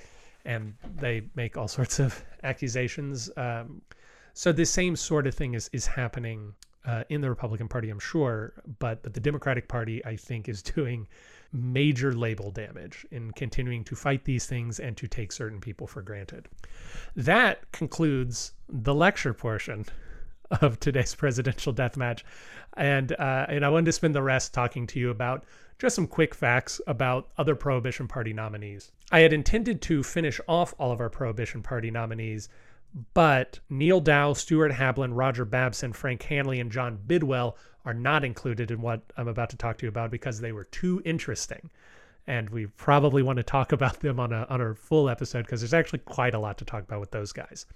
and 0.44 0.74
they 0.96 1.22
make 1.34 1.56
all 1.56 1.66
sorts 1.78 1.98
of 1.98 2.22
accusations. 2.42 3.30
Um, 3.38 3.80
so 4.34 4.52
the 4.52 4.66
same 4.66 4.96
sort 4.96 5.26
of 5.26 5.34
thing 5.34 5.54
is 5.54 5.70
is 5.72 5.86
happening 5.86 6.52
uh, 6.84 7.04
in 7.08 7.22
the 7.22 7.30
Republican 7.30 7.66
Party, 7.66 7.88
I'm 7.88 7.98
sure, 7.98 8.52
but 8.78 9.02
but 9.02 9.14
the 9.14 9.20
Democratic 9.20 9.66
Party, 9.66 10.04
I 10.04 10.16
think, 10.16 10.46
is 10.46 10.62
doing 10.76 11.08
major 11.54 12.12
label 12.12 12.50
damage 12.50 13.06
in 13.10 13.30
continuing 13.32 13.84
to 13.84 13.94
fight 13.94 14.24
these 14.24 14.44
things 14.44 14.80
and 14.80 14.96
to 14.96 15.06
take 15.06 15.32
certain 15.32 15.60
people 15.60 15.86
for 15.86 16.02
granted. 16.02 16.48
That 17.14 17.70
concludes 17.72 18.52
the 18.68 18.94
lecture 18.94 19.32
portion 19.32 19.86
of 20.50 20.80
today's 20.80 21.14
presidential 21.14 21.72
death 21.72 21.96
match. 21.96 22.24
And, 22.76 23.12
uh, 23.12 23.46
and 23.48 23.64
I 23.64 23.68
wanted 23.68 23.86
to 23.86 23.92
spend 23.92 24.14
the 24.14 24.22
rest 24.22 24.52
talking 24.52 24.86
to 24.88 24.98
you 24.98 25.10
about 25.10 25.44
just 25.78 25.96
some 25.96 26.06
quick 26.06 26.34
facts 26.34 26.80
about 26.86 27.28
other 27.38 27.54
Prohibition 27.54 28.08
Party 28.08 28.32
nominees. 28.32 28.92
I 29.12 29.20
had 29.20 29.32
intended 29.32 29.80
to 29.82 30.02
finish 30.02 30.40
off 30.48 30.74
all 30.78 30.92
of 30.92 31.00
our 31.00 31.10
Prohibition 31.10 31.62
Party 31.62 31.90
nominees, 31.90 32.48
but 33.12 33.58
Neal 33.68 34.00
Dow, 34.00 34.32
Stuart 34.32 34.72
Hamblen, 34.72 35.14
Roger 35.14 35.44
Babson, 35.44 35.92
Frank 35.92 36.22
Hanly, 36.22 36.60
and 36.60 36.70
John 36.70 36.98
Bidwell 37.06 37.56
are 37.84 37.94
not 37.94 38.24
included 38.24 38.70
in 38.70 38.80
what 38.80 39.02
I'm 39.16 39.28
about 39.28 39.50
to 39.50 39.56
talk 39.56 39.78
to 39.78 39.86
you 39.86 39.88
about 39.88 40.10
because 40.10 40.40
they 40.40 40.52
were 40.52 40.64
too 40.64 41.02
interesting. 41.04 41.70
And 42.26 42.48
we 42.48 42.66
probably 42.66 43.22
want 43.22 43.36
to 43.38 43.42
talk 43.42 43.72
about 43.78 44.00
them 44.00 44.20
on 44.20 44.32
a, 44.32 44.46
on 44.48 44.60
a 44.60 44.74
full 44.74 45.10
episode 45.10 45.44
because 45.44 45.60
there's 45.60 45.74
actually 45.74 46.00
quite 46.00 46.34
a 46.34 46.38
lot 46.38 46.56
to 46.58 46.64
talk 46.64 46.84
about 46.84 47.00
with 47.00 47.10
those 47.10 47.32
guys. 47.32 47.66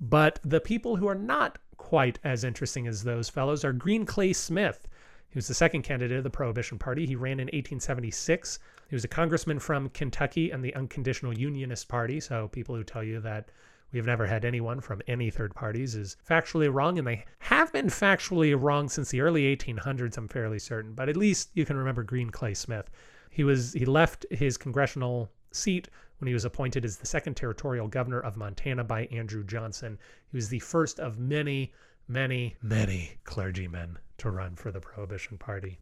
But 0.00 0.40
the 0.44 0.60
people 0.60 0.96
who 0.96 1.08
are 1.08 1.14
not 1.14 1.58
quite 1.76 2.18
as 2.24 2.44
interesting 2.44 2.86
as 2.86 3.02
those 3.02 3.28
fellows 3.28 3.64
are 3.64 3.72
Green 3.72 4.04
Clay 4.04 4.32
Smith. 4.32 4.88
Was 5.34 5.46
the 5.46 5.54
second 5.54 5.82
candidate 5.82 6.16
of 6.16 6.24
the 6.24 6.30
Prohibition 6.30 6.78
Party. 6.78 7.06
He 7.06 7.14
ran 7.14 7.38
in 7.38 7.46
1876. 7.46 8.58
He 8.88 8.96
was 8.96 9.04
a 9.04 9.08
congressman 9.08 9.58
from 9.60 9.90
Kentucky 9.90 10.50
and 10.50 10.64
the 10.64 10.74
Unconditional 10.74 11.36
Unionist 11.36 11.86
Party. 11.86 12.18
So 12.18 12.48
people 12.48 12.74
who 12.74 12.82
tell 12.82 13.04
you 13.04 13.20
that 13.20 13.50
we 13.92 13.98
have 13.98 14.06
never 14.06 14.26
had 14.26 14.44
anyone 14.44 14.80
from 14.80 15.00
any 15.06 15.30
third 15.30 15.54
parties 15.54 15.94
is 15.94 16.16
factually 16.28 16.72
wrong, 16.72 16.98
and 16.98 17.06
they 17.06 17.24
have 17.38 17.72
been 17.72 17.86
factually 17.86 18.54
wrong 18.60 18.88
since 18.88 19.10
the 19.10 19.20
early 19.20 19.56
1800s. 19.56 20.16
I'm 20.18 20.28
fairly 20.28 20.58
certain, 20.58 20.92
but 20.92 21.08
at 21.08 21.16
least 21.16 21.50
you 21.54 21.64
can 21.64 21.76
remember 21.76 22.02
Green 22.02 22.30
Clay 22.30 22.54
Smith. 22.54 22.90
He 23.30 23.44
was 23.44 23.72
he 23.72 23.86
left 23.86 24.26
his 24.30 24.56
congressional 24.56 25.30
seat 25.52 25.88
when 26.18 26.28
he 26.28 26.34
was 26.34 26.44
appointed 26.44 26.84
as 26.84 26.96
the 26.96 27.06
second 27.06 27.34
territorial 27.34 27.88
governor 27.88 28.20
of 28.20 28.36
Montana 28.36 28.84
by 28.84 29.06
Andrew 29.06 29.44
Johnson. 29.44 29.98
He 30.30 30.36
was 30.36 30.48
the 30.48 30.58
first 30.58 31.00
of 31.00 31.18
many, 31.18 31.72
many, 32.08 32.56
many 32.62 33.12
clergymen 33.24 33.98
to 34.18 34.30
run 34.30 34.56
for 34.56 34.70
the 34.70 34.80
Prohibition 34.80 35.38
Party. 35.38 35.78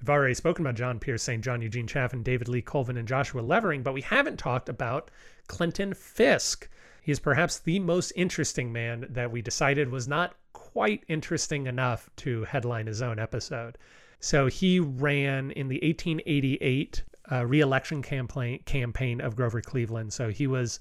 We've 0.00 0.10
already 0.10 0.34
spoken 0.34 0.64
about 0.64 0.76
John 0.76 1.00
Pierce, 1.00 1.24
St. 1.24 1.42
John 1.42 1.60
Eugene 1.60 1.88
Chaffin, 1.88 2.22
David 2.22 2.46
Lee 2.46 2.62
Colvin, 2.62 2.96
and 2.96 3.08
Joshua 3.08 3.40
Levering, 3.40 3.82
but 3.82 3.94
we 3.94 4.02
haven't 4.02 4.38
talked 4.38 4.68
about 4.68 5.10
Clinton 5.48 5.92
Fisk. 5.92 6.68
He 7.08 7.12
is 7.12 7.20
perhaps 7.20 7.58
the 7.58 7.78
most 7.78 8.12
interesting 8.16 8.70
man 8.70 9.06
that 9.08 9.30
we 9.30 9.40
decided 9.40 9.90
was 9.90 10.06
not 10.06 10.34
quite 10.52 11.04
interesting 11.08 11.66
enough 11.66 12.10
to 12.16 12.44
headline 12.44 12.86
his 12.86 13.00
own 13.00 13.18
episode. 13.18 13.78
So 14.20 14.48
he 14.48 14.78
ran 14.78 15.50
in 15.52 15.68
the 15.68 15.76
1888 15.76 17.02
uh, 17.32 17.46
reelection 17.46 18.02
campaign 18.02 18.62
campaign 18.66 19.22
of 19.22 19.36
Grover 19.36 19.62
Cleveland. 19.62 20.12
So 20.12 20.28
he 20.28 20.46
was 20.46 20.80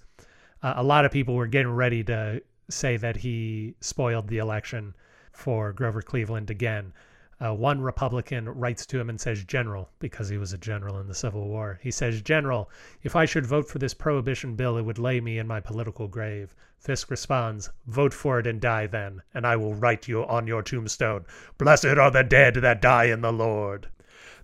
uh, 0.61 0.73
a 0.75 0.83
lot 0.83 1.05
of 1.05 1.13
people 1.13 1.33
were 1.33 1.47
getting 1.47 1.71
ready 1.71 2.03
to 2.03 2.41
say 2.69 2.97
that 2.97 3.15
he 3.15 3.75
spoiled 3.79 4.27
the 4.27 4.39
election 4.39 4.95
for 5.31 5.71
Grover 5.71 6.01
Cleveland 6.01 6.49
again. 6.49 6.91
Uh, 7.39 7.53
one 7.53 7.79
Republican 7.79 8.49
writes 8.49 8.85
to 8.87 8.99
him 8.99 9.09
and 9.09 9.21
says, 9.21 9.43
General, 9.43 9.89
because 9.99 10.27
he 10.27 10.39
was 10.39 10.53
a 10.53 10.57
general 10.57 10.99
in 10.99 11.07
the 11.07 11.13
Civil 11.13 11.47
War. 11.47 11.79
He 11.83 11.91
says, 11.91 12.21
General, 12.23 12.67
if 13.03 13.15
I 13.15 13.25
should 13.25 13.45
vote 13.45 13.69
for 13.69 13.77
this 13.77 13.93
prohibition 13.93 14.55
bill, 14.55 14.75
it 14.75 14.81
would 14.81 14.97
lay 14.97 15.21
me 15.21 15.37
in 15.37 15.45
my 15.45 15.59
political 15.59 16.07
grave. 16.07 16.55
Fisk 16.79 17.11
responds, 17.11 17.69
Vote 17.85 18.13
for 18.13 18.39
it 18.39 18.47
and 18.47 18.59
die 18.59 18.87
then, 18.87 19.21
and 19.35 19.45
I 19.45 19.55
will 19.55 19.75
write 19.75 20.07
you 20.07 20.25
on 20.25 20.47
your 20.47 20.63
tombstone, 20.63 21.25
Blessed 21.59 21.85
are 21.85 22.09
the 22.09 22.23
dead 22.23 22.55
that 22.55 22.81
die 22.81 23.05
in 23.05 23.21
the 23.21 23.31
Lord. 23.31 23.89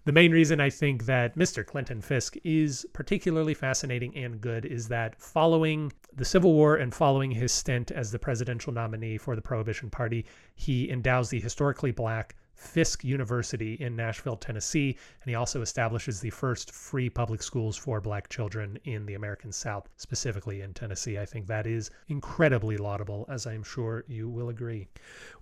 The 0.05 0.11
main 0.11 0.31
reason 0.31 0.59
I 0.59 0.69
think 0.69 1.05
that 1.05 1.35
Mr. 1.35 1.65
Clinton 1.65 2.01
Fisk 2.01 2.35
is 2.43 2.85
particularly 2.91 3.53
fascinating 3.53 4.15
and 4.17 4.41
good 4.41 4.65
is 4.65 4.89
that 4.89 5.19
following 5.19 5.93
the 6.13 6.25
Civil 6.25 6.53
War 6.53 6.75
and 6.75 6.93
following 6.93 7.31
his 7.31 7.53
stint 7.53 7.89
as 7.89 8.11
the 8.11 8.19
presidential 8.19 8.73
nominee 8.73 9.17
for 9.17 9.35
the 9.35 9.41
Prohibition 9.41 9.89
Party, 9.89 10.25
he 10.53 10.91
endows 10.91 11.29
the 11.29 11.39
historically 11.39 11.91
black 11.91 12.35
Fisk 12.63 13.03
University 13.03 13.75
in 13.75 13.95
Nashville, 13.95 14.37
Tennessee, 14.37 14.97
and 15.21 15.29
he 15.29 15.35
also 15.35 15.61
establishes 15.61 16.19
the 16.19 16.29
first 16.29 16.71
free 16.71 17.09
public 17.09 17.43
schools 17.43 17.77
for 17.77 18.01
black 18.01 18.29
children 18.29 18.79
in 18.85 19.05
the 19.05 19.13
American 19.13 19.51
South, 19.51 19.89
specifically 19.97 20.61
in 20.61 20.73
Tennessee. 20.73 21.19
I 21.19 21.25
think 21.25 21.45
that 21.47 21.67
is 21.67 21.91
incredibly 22.07 22.77
laudable, 22.77 23.25
as 23.29 23.45
I'm 23.45 23.63
sure 23.63 24.05
you 24.07 24.29
will 24.29 24.49
agree. 24.49 24.87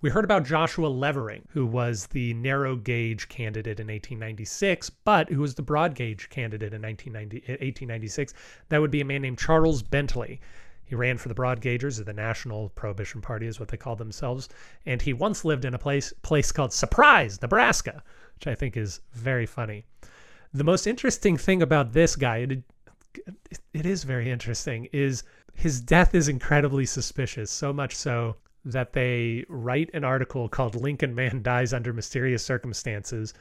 We 0.00 0.10
heard 0.10 0.24
about 0.24 0.44
Joshua 0.44 0.88
Levering, 0.88 1.46
who 1.50 1.64
was 1.64 2.08
the 2.08 2.34
narrow 2.34 2.76
gauge 2.76 3.28
candidate 3.28 3.80
in 3.80 3.86
1896, 3.86 4.90
but 4.90 5.28
who 5.30 5.40
was 5.40 5.54
the 5.54 5.62
broad 5.62 5.94
gauge 5.94 6.28
candidate 6.28 6.74
in 6.74 6.82
1896. 6.82 8.34
That 8.68 8.80
would 8.80 8.90
be 8.90 9.00
a 9.00 9.04
man 9.04 9.22
named 9.22 9.38
Charles 9.38 9.82
Bentley. 9.82 10.40
He 10.84 10.94
ran 10.94 11.16
for 11.18 11.28
the 11.28 11.34
Broad 11.34 11.60
Gaugers, 11.60 12.00
or 12.00 12.04
the 12.04 12.12
National 12.12 12.68
Prohibition 12.70 13.20
Party, 13.20 13.46
is 13.46 13.58
what 13.58 13.68
they 13.68 13.76
call 13.76 13.96
themselves. 13.96 14.48
And 14.84 15.00
he 15.00 15.12
once 15.12 15.44
lived 15.44 15.64
in 15.64 15.74
a 15.74 15.78
place 15.78 16.12
place 16.22 16.52
called 16.52 16.72
Surprise, 16.72 17.40
Nebraska, 17.40 18.02
which 18.34 18.46
I 18.46 18.54
think 18.54 18.76
is 18.76 19.00
very 19.12 19.46
funny. 19.46 19.84
The 20.52 20.64
most 20.64 20.86
interesting 20.86 21.36
thing 21.36 21.62
about 21.62 21.92
this 21.92 22.14
guy, 22.14 22.38
it, 22.38 22.62
it 23.72 23.86
is 23.86 24.04
very 24.04 24.30
interesting, 24.30 24.88
is 24.92 25.22
his 25.54 25.80
death 25.80 26.14
is 26.14 26.28
incredibly 26.28 26.84
suspicious. 26.84 27.50
So 27.50 27.72
much 27.72 27.94
so 27.94 28.36
that 28.64 28.92
they 28.92 29.44
write 29.48 29.90
an 29.94 30.04
article 30.04 30.48
called 30.48 30.74
Lincoln 30.74 31.14
Man 31.14 31.42
Dies 31.42 31.72
Under 31.72 31.92
Mysterious 31.92 32.44
Circumstances. 32.44 33.34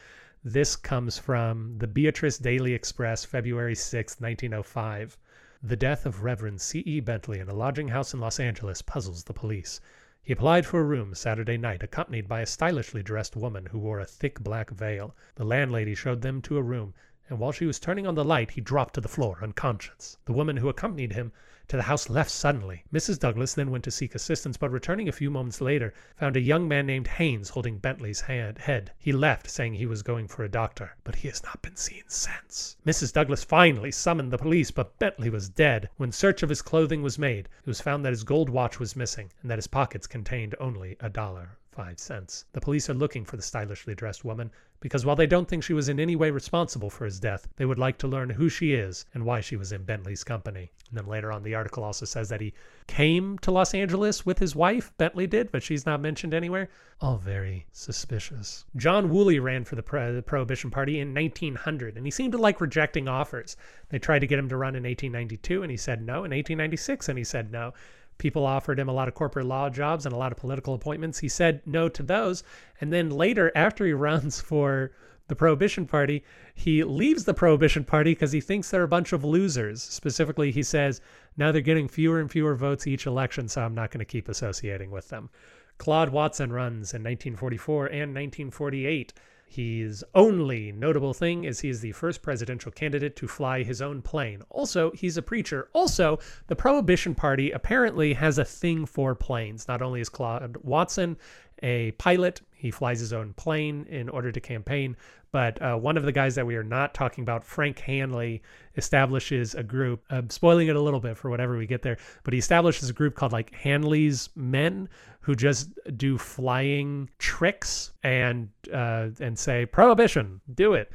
This 0.43 0.75
comes 0.75 1.17
from 1.17 1.77
the 1.77 1.87
Beatrice 1.87 2.37
Daily 2.37 2.73
Express, 2.73 3.23
February 3.25 3.75
6, 3.75 4.19
1905. 4.19 5.17
The 5.63 5.75
death 5.75 6.07
of 6.07 6.23
Reverend 6.23 6.59
C. 6.59 6.79
E. 6.87 6.99
Bentley 7.01 7.39
in 7.39 7.47
a 7.47 7.53
lodging 7.53 7.89
house 7.89 8.15
in 8.15 8.19
Los 8.19 8.39
Angeles 8.39 8.81
puzzles 8.81 9.25
the 9.25 9.33
police. 9.33 9.79
He 10.23 10.33
applied 10.33 10.65
for 10.65 10.79
a 10.79 10.83
room 10.83 11.13
Saturday 11.13 11.55
night, 11.55 11.83
accompanied 11.83 12.27
by 12.27 12.41
a 12.41 12.47
stylishly 12.47 13.03
dressed 13.03 13.35
woman 13.35 13.67
who 13.67 13.77
wore 13.77 13.99
a 13.99 14.05
thick 14.05 14.39
black 14.39 14.71
veil. 14.71 15.15
The 15.35 15.45
landlady 15.45 15.93
showed 15.93 16.23
them 16.23 16.41
to 16.41 16.57
a 16.57 16.63
room, 16.63 16.95
and 17.31 17.39
while 17.39 17.53
she 17.53 17.65
was 17.65 17.79
turning 17.79 18.05
on 18.05 18.13
the 18.13 18.25
light 18.25 18.51
he 18.51 18.59
dropped 18.59 18.93
to 18.93 18.99
the 18.99 19.07
floor 19.07 19.39
unconscious. 19.41 20.17
The 20.25 20.33
woman 20.33 20.57
who 20.57 20.67
accompanied 20.67 21.13
him 21.13 21.31
to 21.69 21.77
the 21.77 21.83
house 21.83 22.09
left 22.09 22.29
suddenly. 22.29 22.83
Mrs. 22.91 23.19
Douglas 23.19 23.53
then 23.53 23.71
went 23.71 23.85
to 23.85 23.89
seek 23.89 24.13
assistance, 24.13 24.57
but 24.57 24.69
returning 24.69 25.07
a 25.07 25.13
few 25.13 25.31
moments 25.31 25.61
later, 25.61 25.93
found 26.17 26.35
a 26.35 26.41
young 26.41 26.67
man 26.67 26.85
named 26.85 27.07
Haynes 27.07 27.47
holding 27.47 27.77
Bentley's 27.77 28.19
hand, 28.19 28.57
head. 28.57 28.91
He 28.99 29.13
left, 29.13 29.49
saying 29.49 29.75
he 29.75 29.85
was 29.85 30.03
going 30.03 30.27
for 30.27 30.43
a 30.43 30.49
doctor, 30.49 30.97
but 31.05 31.15
he 31.15 31.29
has 31.29 31.41
not 31.41 31.61
been 31.61 31.77
seen 31.77 32.03
since. 32.07 32.75
Mrs. 32.85 33.13
Douglas 33.13 33.45
finally 33.45 33.91
summoned 33.91 34.33
the 34.33 34.37
police, 34.37 34.69
but 34.69 34.99
Bentley 34.99 35.29
was 35.29 35.47
dead. 35.47 35.87
When 35.95 36.11
search 36.11 36.43
of 36.43 36.49
his 36.49 36.61
clothing 36.61 37.01
was 37.01 37.17
made, 37.17 37.47
it 37.63 37.67
was 37.67 37.79
found 37.79 38.03
that 38.03 38.11
his 38.11 38.25
gold 38.25 38.49
watch 38.49 38.77
was 38.77 38.97
missing, 38.97 39.31
and 39.41 39.49
that 39.49 39.57
his 39.57 39.67
pockets 39.67 40.05
contained 40.05 40.53
only 40.59 40.97
a 40.99 41.09
dollar 41.09 41.57
five 41.71 41.99
cents. 41.99 42.45
The 42.53 42.61
police 42.61 42.89
are 42.89 42.93
looking 42.93 43.23
for 43.23 43.37
the 43.37 43.43
stylishly 43.43 43.95
dressed 43.95 44.25
woman 44.25 44.51
because 44.81 45.05
while 45.05 45.15
they 45.15 45.27
don't 45.27 45.47
think 45.47 45.63
she 45.63 45.73
was 45.73 45.89
in 45.89 45.99
any 45.99 46.15
way 46.15 46.31
responsible 46.31 46.89
for 46.89 47.05
his 47.05 47.19
death, 47.19 47.47
they 47.55 47.65
would 47.65 47.79
like 47.79 47.97
to 47.99 48.07
learn 48.07 48.29
who 48.29 48.49
she 48.49 48.73
is 48.73 49.05
and 49.13 49.23
why 49.23 49.39
she 49.39 49.55
was 49.55 49.71
in 49.71 49.83
Bentley's 49.83 50.23
company. 50.23 50.71
And 50.89 50.97
then 50.97 51.07
later 51.07 51.31
on, 51.31 51.43
the 51.43 51.55
article 51.55 51.83
also 51.83 52.05
says 52.05 52.27
that 52.29 52.41
he 52.41 52.53
came 52.87 53.37
to 53.39 53.51
Los 53.51 53.73
Angeles 53.73 54.25
with 54.25 54.39
his 54.39 54.55
wife, 54.55 54.91
Bentley 54.97 55.27
did, 55.27 55.51
but 55.51 55.63
she's 55.63 55.85
not 55.85 56.01
mentioned 56.01 56.33
anywhere. 56.33 56.67
All 56.99 57.17
very 57.17 57.67
suspicious. 57.71 58.65
John 58.75 59.09
Woolley 59.09 59.39
ran 59.39 59.63
for 59.63 59.75
the, 59.75 59.83
Pro 59.83 60.13
the 60.13 60.21
Prohibition 60.21 60.71
Party 60.71 60.99
in 60.99 61.13
1900, 61.13 61.95
and 61.95 62.05
he 62.05 62.11
seemed 62.11 62.33
to 62.33 62.37
like 62.37 62.59
rejecting 62.59 63.07
offers. 63.07 63.55
They 63.89 63.99
tried 63.99 64.19
to 64.19 64.27
get 64.27 64.39
him 64.39 64.49
to 64.49 64.57
run 64.57 64.75
in 64.75 64.83
1892, 64.83 65.63
and 65.63 65.71
he 65.71 65.77
said 65.77 66.01
no. 66.01 66.25
In 66.25 66.31
1896, 66.31 67.07
and 67.07 67.17
he 67.17 67.23
said 67.23 67.51
no. 67.51 67.73
People 68.21 68.45
offered 68.45 68.77
him 68.77 68.87
a 68.87 68.93
lot 68.93 69.07
of 69.07 69.15
corporate 69.15 69.47
law 69.47 69.67
jobs 69.67 70.05
and 70.05 70.13
a 70.13 70.17
lot 70.17 70.31
of 70.31 70.37
political 70.37 70.75
appointments. 70.75 71.17
He 71.17 71.27
said 71.27 71.59
no 71.65 71.89
to 71.89 72.03
those. 72.03 72.43
And 72.79 72.93
then 72.93 73.09
later, 73.09 73.51
after 73.55 73.83
he 73.83 73.93
runs 74.09 74.39
for 74.39 74.91
the 75.27 75.35
Prohibition 75.35 75.87
Party, 75.87 76.23
he 76.53 76.83
leaves 76.83 77.25
the 77.25 77.33
Prohibition 77.33 77.83
Party 77.83 78.11
because 78.11 78.31
he 78.31 78.39
thinks 78.39 78.69
they're 78.69 78.83
a 78.83 78.87
bunch 78.87 79.11
of 79.11 79.23
losers. 79.23 79.81
Specifically, 79.81 80.51
he 80.51 80.61
says, 80.61 81.01
now 81.35 81.51
they're 81.51 81.61
getting 81.61 81.87
fewer 81.87 82.19
and 82.19 82.29
fewer 82.29 82.53
votes 82.53 82.85
each 82.85 83.07
election, 83.07 83.47
so 83.47 83.63
I'm 83.63 83.73
not 83.73 83.89
going 83.89 83.97
to 83.97 84.05
keep 84.05 84.29
associating 84.29 84.91
with 84.91 85.09
them. 85.09 85.31
Claude 85.79 86.09
Watson 86.09 86.53
runs 86.53 86.93
in 86.93 87.01
1944 87.01 87.87
and 87.87 88.13
1948. 88.13 89.13
His 89.53 90.01
only 90.15 90.71
notable 90.71 91.13
thing 91.13 91.43
is 91.43 91.59
he 91.59 91.67
is 91.67 91.81
the 91.81 91.91
first 91.91 92.21
presidential 92.21 92.71
candidate 92.71 93.17
to 93.17 93.27
fly 93.27 93.63
his 93.63 93.81
own 93.81 94.01
plane. 94.01 94.43
Also, 94.49 94.91
he's 94.91 95.17
a 95.17 95.21
preacher. 95.21 95.67
Also, 95.73 96.19
the 96.47 96.55
Prohibition 96.55 97.13
Party 97.13 97.51
apparently 97.51 98.13
has 98.13 98.37
a 98.37 98.45
thing 98.45 98.85
for 98.85 99.13
planes. 99.13 99.67
Not 99.67 99.81
only 99.81 99.99
is 99.99 100.07
Claude 100.07 100.55
Watson 100.63 101.17
a 101.61 101.91
pilot, 101.91 102.41
he 102.53 102.71
flies 102.71 103.01
his 103.01 103.11
own 103.11 103.33
plane 103.33 103.85
in 103.89 104.07
order 104.07 104.31
to 104.31 104.39
campaign, 104.39 104.95
but 105.31 105.61
uh, 105.61 105.75
one 105.75 105.97
of 105.97 106.03
the 106.03 106.11
guys 106.11 106.35
that 106.35 106.45
we 106.45 106.55
are 106.55 106.63
not 106.63 106.93
talking 106.93 107.21
about, 107.21 107.43
Frank 107.43 107.77
Hanly, 107.77 108.41
establishes 108.77 109.53
a 109.53 109.63
group. 109.63 110.03
I'm 110.09 110.29
spoiling 110.29 110.69
it 110.69 110.75
a 110.75 110.81
little 110.81 110.99
bit 110.99 111.17
for 111.17 111.29
whatever 111.29 111.57
we 111.57 111.67
get 111.67 111.81
there, 111.81 111.97
but 112.23 112.33
he 112.33 112.39
establishes 112.39 112.89
a 112.89 112.93
group 112.93 113.15
called 113.15 113.31
like 113.31 113.51
Hanly's 113.51 114.29
Men, 114.35 114.89
who 115.21 115.35
just 115.35 115.69
do 115.97 116.17
flying 116.17 117.09
tricks 117.19 117.93
and 118.03 118.49
uh, 118.73 119.09
and 119.19 119.37
say 119.37 119.65
prohibition, 119.65 120.41
do 120.53 120.73
it. 120.73 120.91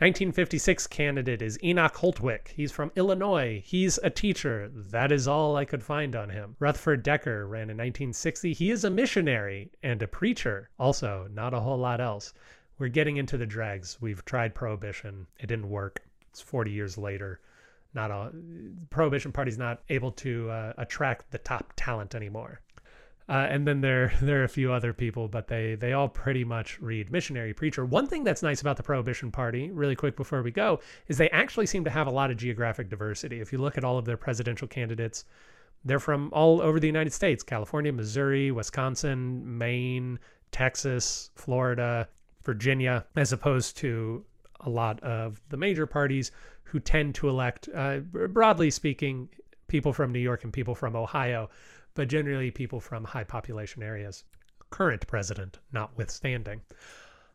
1956 0.00 0.86
candidate 0.86 1.42
is 1.42 1.62
Enoch 1.62 1.94
Holtwick. 1.94 2.48
He's 2.48 2.72
from 2.72 2.90
Illinois. 2.96 3.62
He's 3.62 3.98
a 4.02 4.08
teacher. 4.08 4.70
That 4.74 5.12
is 5.12 5.28
all 5.28 5.56
I 5.56 5.66
could 5.66 5.82
find 5.82 6.16
on 6.16 6.30
him. 6.30 6.56
Rutherford 6.58 7.02
Decker 7.02 7.46
ran 7.46 7.68
in 7.68 7.76
1960. 7.76 8.54
He 8.54 8.70
is 8.70 8.82
a 8.82 8.88
missionary 8.88 9.70
and 9.82 10.02
a 10.02 10.08
preacher. 10.08 10.70
Also, 10.78 11.28
not 11.30 11.52
a 11.52 11.60
whole 11.60 11.76
lot 11.76 12.00
else. 12.00 12.32
we're 12.78 12.88
getting 12.88 13.18
into 13.18 13.36
the 13.36 13.44
dregs. 13.44 13.98
We've 14.00 14.24
tried 14.24 14.54
prohibition, 14.54 15.26
it 15.38 15.48
didn't 15.48 15.68
work. 15.68 16.00
It's 16.30 16.40
40 16.40 16.70
years 16.70 16.96
later. 16.96 17.40
Not 17.92 18.10
a 18.10 18.32
prohibition 18.88 19.32
party's 19.32 19.58
not 19.58 19.82
able 19.90 20.12
to 20.12 20.48
uh, 20.48 20.72
attract 20.78 21.30
the 21.30 21.38
top 21.38 21.74
talent 21.76 22.14
anymore. 22.14 22.62
Uh, 23.30 23.46
and 23.48 23.64
then 23.64 23.80
there 23.80 24.12
there 24.20 24.40
are 24.40 24.44
a 24.44 24.48
few 24.48 24.72
other 24.72 24.92
people, 24.92 25.28
but 25.28 25.46
they 25.46 25.76
they 25.76 25.92
all 25.92 26.08
pretty 26.08 26.44
much 26.44 26.80
read 26.80 27.12
missionary 27.12 27.54
preacher. 27.54 27.84
One 27.86 28.06
thing 28.08 28.24
that's 28.24 28.42
nice 28.42 28.60
about 28.60 28.76
the 28.76 28.82
Prohibition 28.82 29.30
Party, 29.30 29.70
really 29.70 29.94
quick 29.94 30.16
before 30.16 30.42
we 30.42 30.50
go, 30.50 30.80
is 31.06 31.16
they 31.16 31.30
actually 31.30 31.66
seem 31.66 31.84
to 31.84 31.90
have 31.90 32.08
a 32.08 32.10
lot 32.10 32.32
of 32.32 32.36
geographic 32.36 32.90
diversity. 32.90 33.40
If 33.40 33.52
you 33.52 33.58
look 33.58 33.78
at 33.78 33.84
all 33.84 33.96
of 33.96 34.04
their 34.04 34.16
presidential 34.16 34.66
candidates, 34.66 35.24
they're 35.84 36.00
from 36.00 36.30
all 36.32 36.60
over 36.60 36.80
the 36.80 36.88
United 36.88 37.12
States: 37.12 37.44
California, 37.44 37.92
Missouri, 37.92 38.50
Wisconsin, 38.50 39.56
Maine, 39.56 40.18
Texas, 40.50 41.30
Florida, 41.36 42.08
Virginia, 42.42 43.06
as 43.14 43.32
opposed 43.32 43.76
to 43.76 44.24
a 44.62 44.68
lot 44.68 45.00
of 45.04 45.40
the 45.50 45.56
major 45.56 45.86
parties 45.86 46.32
who 46.64 46.80
tend 46.80 47.14
to 47.14 47.28
elect, 47.28 47.68
uh, 47.74 47.98
broadly 48.00 48.70
speaking, 48.70 49.28
people 49.68 49.92
from 49.92 50.10
New 50.10 50.18
York 50.18 50.42
and 50.42 50.52
people 50.52 50.74
from 50.74 50.96
Ohio 50.96 51.48
but 51.94 52.08
generally 52.08 52.50
people 52.50 52.80
from 52.80 53.04
high 53.04 53.24
population 53.24 53.82
areas. 53.82 54.24
Current 54.70 55.06
president 55.06 55.58
notwithstanding. 55.72 56.62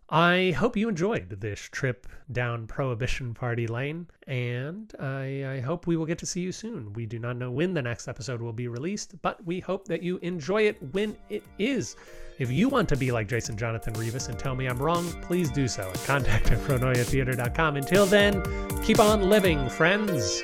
I 0.10 0.54
hope 0.56 0.78
you 0.78 0.88
enjoyed 0.88 1.30
this 1.30 1.60
trip 1.60 2.06
down 2.32 2.68
Prohibition 2.68 3.34
Party 3.34 3.66
Lane, 3.66 4.06
and 4.28 4.94
I, 5.00 5.56
I, 5.56 5.60
hope 5.62 5.88
we 5.88 5.98
will 5.98 6.06
get 6.06 6.20
to 6.20 6.28
see 6.28 6.42
you 6.42 6.52
soon. 6.52 6.94
We 6.94 7.08
do 7.08 7.18
not 7.18 7.38
know 7.38 7.50
when 7.50 7.74
the 7.74 7.82
next 7.82 8.08
episode 8.08 8.40
will 8.40 8.54
be 8.54 8.68
released, 8.68 9.20
but 9.24 9.44
we 9.46 9.60
hope 9.60 9.88
that 9.88 10.04
you 10.04 10.20
enjoy 10.22 10.68
it 10.68 10.78
when 10.94 11.18
it 11.30 11.44
is. 11.58 11.96
If 12.38 12.52
you 12.52 12.70
want 12.70 12.88
to 12.90 12.96
be 12.96 13.12
like 13.12 13.28
Jason 13.28 13.58
Jonathan 13.58 13.96
Rivas 13.96 14.28
and 14.28 14.38
tell 14.38 14.54
me 14.54 14.68
I'm 14.68 14.78
wrong, 14.78 15.12
please 15.24 15.50
do 15.50 15.68
so 15.68 15.90
at 15.90 16.04
contact 16.04 16.52
at 16.52 16.60
pronoiatheater.com. 16.60 17.76
Until 17.76 18.06
then, 18.06 18.44
keep 18.84 19.00
on 19.00 19.28
living, 19.28 19.70
friends. 19.70 20.44